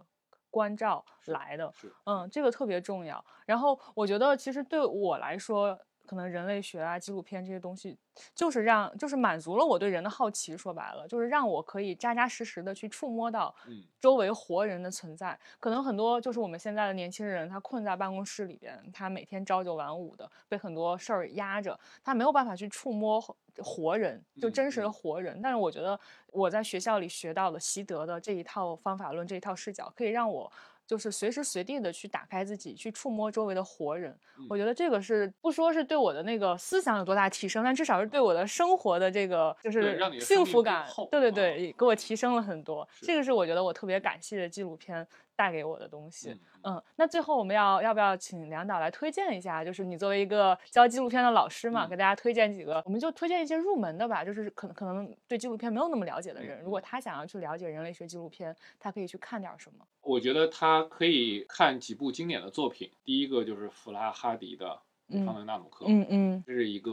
[0.51, 1.73] 关照来的。
[2.05, 3.25] 嗯，这个特别重要。
[3.47, 5.79] 然后我觉得，其实对我来说。
[6.11, 7.97] 可能人类学啊、纪录片这些东西，
[8.35, 10.57] 就是让，就是满足了我对人的好奇。
[10.57, 13.55] 说白了，就是让我可以扎扎实实的去触摸到，
[14.01, 15.39] 周围活人的存在。
[15.61, 23.21] 可能很多就是我们现在的年轻人，他困在办公室里边，他每天朝九晚五的，被很多事儿压着，他没有办法去触摸
[23.59, 25.41] 活人，就真实的活人。
[25.41, 25.97] 但是我觉得
[26.33, 30.51] 我在学校里学到的习得的这一套方法论，这一套视角，可以让我。
[30.91, 34.13] 就是随时随地的去打开自己，去触摸周围的活人。
[34.49, 42.89] 我觉得这个是不说是对我的那个思想有多大提升，但至少是对我的生活的这个就是幸福感，对对对，给我提升了很多。
[43.03, 45.07] 这个是我觉得我特别感谢的纪录片。
[45.41, 49.65] 带给我的东西，嗯，那最后我们要要不要请梁导来推荐一下？
[49.65, 54.23] 就是你作为一个教纪录片的老师嘛，给大家推荐几个，我们就推荐一些入门的吧。
[54.23, 59.87] 就是可能可能对纪录片没有那么了解的人，如果他想要去了解人类学纪录片，他可以去看点什么？
[60.03, 62.91] 我觉得他可以看几部经典的作品。
[63.03, 64.79] 第一个就是弗拉哈迪的
[65.25, 66.93] 《方的纳努克》，嗯嗯，这是一个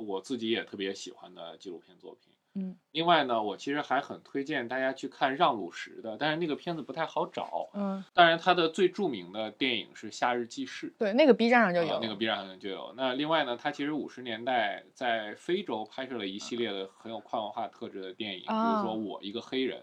[0.00, 2.33] 我自己也特别喜欢的纪录片作品。
[2.56, 7.68] 嗯，另外呢，我其实还很推荐大家去看让鲁什的，但是那个片子不太好找。
[7.74, 12.94] 嗯，当然他的最著名的电影是《夏日记事》，对，那个 B 站上就有，那个 B 站上就有。
[12.96, 19.80] 那另外呢，他其实五十年代在非洲拍摄了一系列的很有跨文化特质的电影，比如说《我一个黑人》，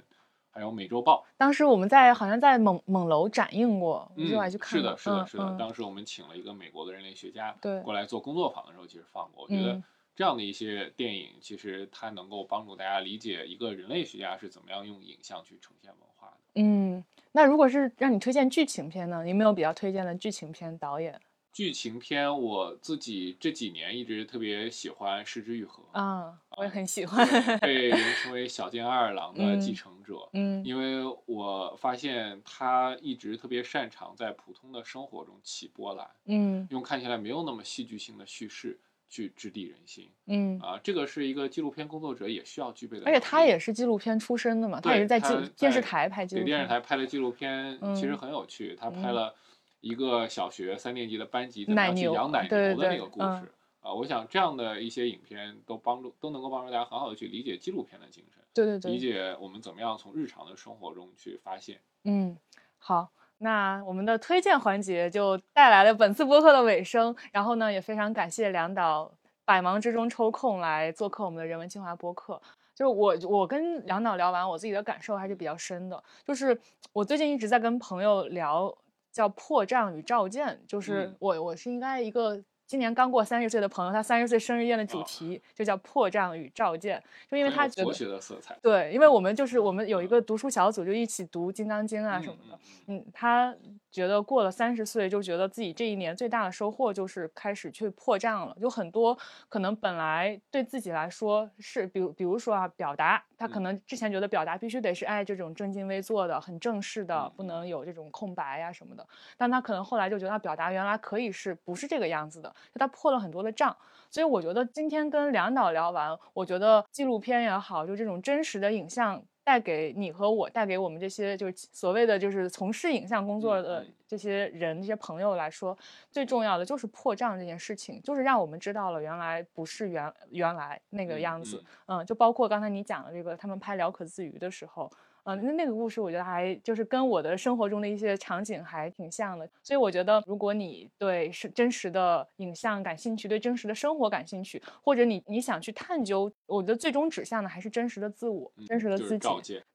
[0.49, 1.25] 还有《美洲豹》。
[1.37, 4.79] 当时我们在好像在蒙蒙楼展映过，我就来去看。
[4.79, 5.57] 是的，是的，是的。
[5.59, 7.53] 当时我们请了一个美国的人类学家
[7.83, 9.43] 过来做工作坊的时候，其实放过。
[9.43, 9.83] 我觉得。
[10.15, 16.37] 这样的一些电影，其实它能够帮助大家理解一个人类学家是怎么样用影像去呈现文化的。
[16.55, 19.23] 嗯，那如果是让你推荐剧情片呢？
[19.23, 21.19] 你有没有比较推荐的剧情片导演？
[21.53, 27.27] 剧情片，我自己这几年一直特别喜欢石之愈合啊，我也很喜欢，
[27.59, 30.29] 被人称为小津安二郎的继承者。
[30.31, 38.79] 嗯，因为我发现他一直特别擅长在普通的生活中起波澜，嗯，用看起来没有那么戏剧性的叙事
[39.11, 40.09] 去直抵人心。
[40.25, 43.05] 嗯啊，这个是一个纪录片工作者也需要具备的。
[43.05, 48.75] 而且他也是纪录片出身的嘛，他也是在电电视台拍纪录片，对电视台拍的纪录片其实很有趣。
[48.75, 49.35] 他拍了。
[49.81, 61.79] 一个小学三年级的班级怎么样去养奶牛的那个故事啊，我想这样的一些影片都帮助都能够帮助大家很好的去理解纪录片的精神，对对对，理解我们怎么样从日常的生活中去发现。
[62.03, 62.37] 嗯，
[62.77, 63.11] 好，
[63.41, 69.11] 那我们的推荐环节就带来了本次播客的尾声，然后呢，也非常感谢梁导
[69.43, 72.41] 百忙之中抽空来做客我们的人文清华播客。
[72.75, 76.59] 就是我我跟梁导聊完，我自己的感受还是比较深的，就是
[76.93, 78.75] 我最近一直在跟朋友聊。
[79.11, 92.57] 叫破绽与照见，就是我我是应该一个今年刚过三十岁的朋友，他三十岁生日宴的主题就叫破障与照见，就因为他觉得的色彩，对，因为我们就是我们有一个读书小组，就一起读《金刚经》啊什么的，
[92.87, 93.53] 嗯，他。
[93.91, 98.55] 觉得过了三十岁，就觉得自己这一年最大的收获就是开始去破账了。
[98.59, 99.17] 有很多
[99.49, 109.05] 可能本来对自己来说是，比如比如说啊，表达，他可能之前觉得表达必须得是哎这种正襟危坐的、很正式的，不能有这种空白呀什么的。
[109.37, 113.75] 但他可能后来就觉得表达原来可以是不是这个样子的，就他破了很多的账。
[114.09, 119.23] 所以我觉得今天跟梁导聊完，我觉得纪录片也好，就这种真实的影像。
[119.43, 125.77] 带给你和我，带给我们这些就是所谓的就是从事影像工作的这些人、这些朋友来说，
[126.11, 131.63] 最重要的就是破障这件事情，就是让我们知道了原来不是原原来那个样子。
[131.87, 134.91] 嗯，就包括刚才你讲的这个，他们拍《聊可自娱》的时候。
[135.23, 149.29] 嗯，那那个故事我觉得还就是跟我的生活中的一些场景还挺像的，所以我觉得如果你对是真实的影像感兴趣，对真实的生活感兴趣，或者你你想去探究，我觉得最终指向的还是真实的自我，真实的自己。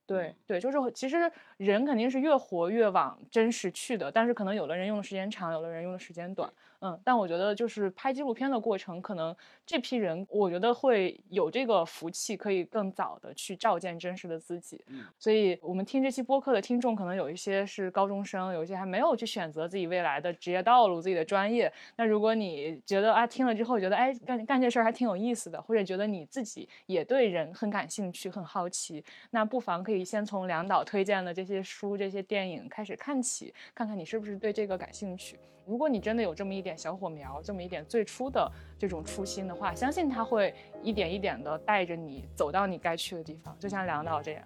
[0.05, 6.49] 对对，就是其实人肯定是越活越往真实去的，但是可能有的人用的时间长，有的人用的时间短。
[6.79, 14.83] 嗯，但我觉得就是拍纪录片的过程，可能这批人，我觉得会有这个福气，可以更早的去照见真实的自己。
[14.87, 21.71] 嗯，所以我们听这期播客的听众，可能有一些是高中生，有一些还没有去选择自己未来的职业道路、自己的专业。
[21.95, 35.39] 那如果你觉得啊，听了之后觉得哎，干干这事儿还挺有意思的，或者觉得你自己也对人很感兴趣、很好奇，那不妨可以先从梁导推荐的这些书、这些电影开始看起，看看你是不是对这个感兴趣。
[35.67, 40.53] 如果你真的有这么一点点小火苗，这么一点最初的这种初心的话，相信他会
[40.83, 44.43] 一点一点的带着你走到你该去的地方，就像梁导这样。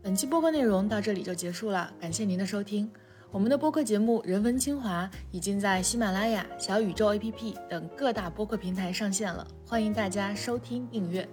[0.00, 2.90] 本期播客内容到这里就结束了，感谢您的收听。
[3.32, 11.28] 我们的播客节目《人文清华》已经在喜马拉雅、小宇宙 APP 等各大播客平台上线了，欢迎大家收听订阅。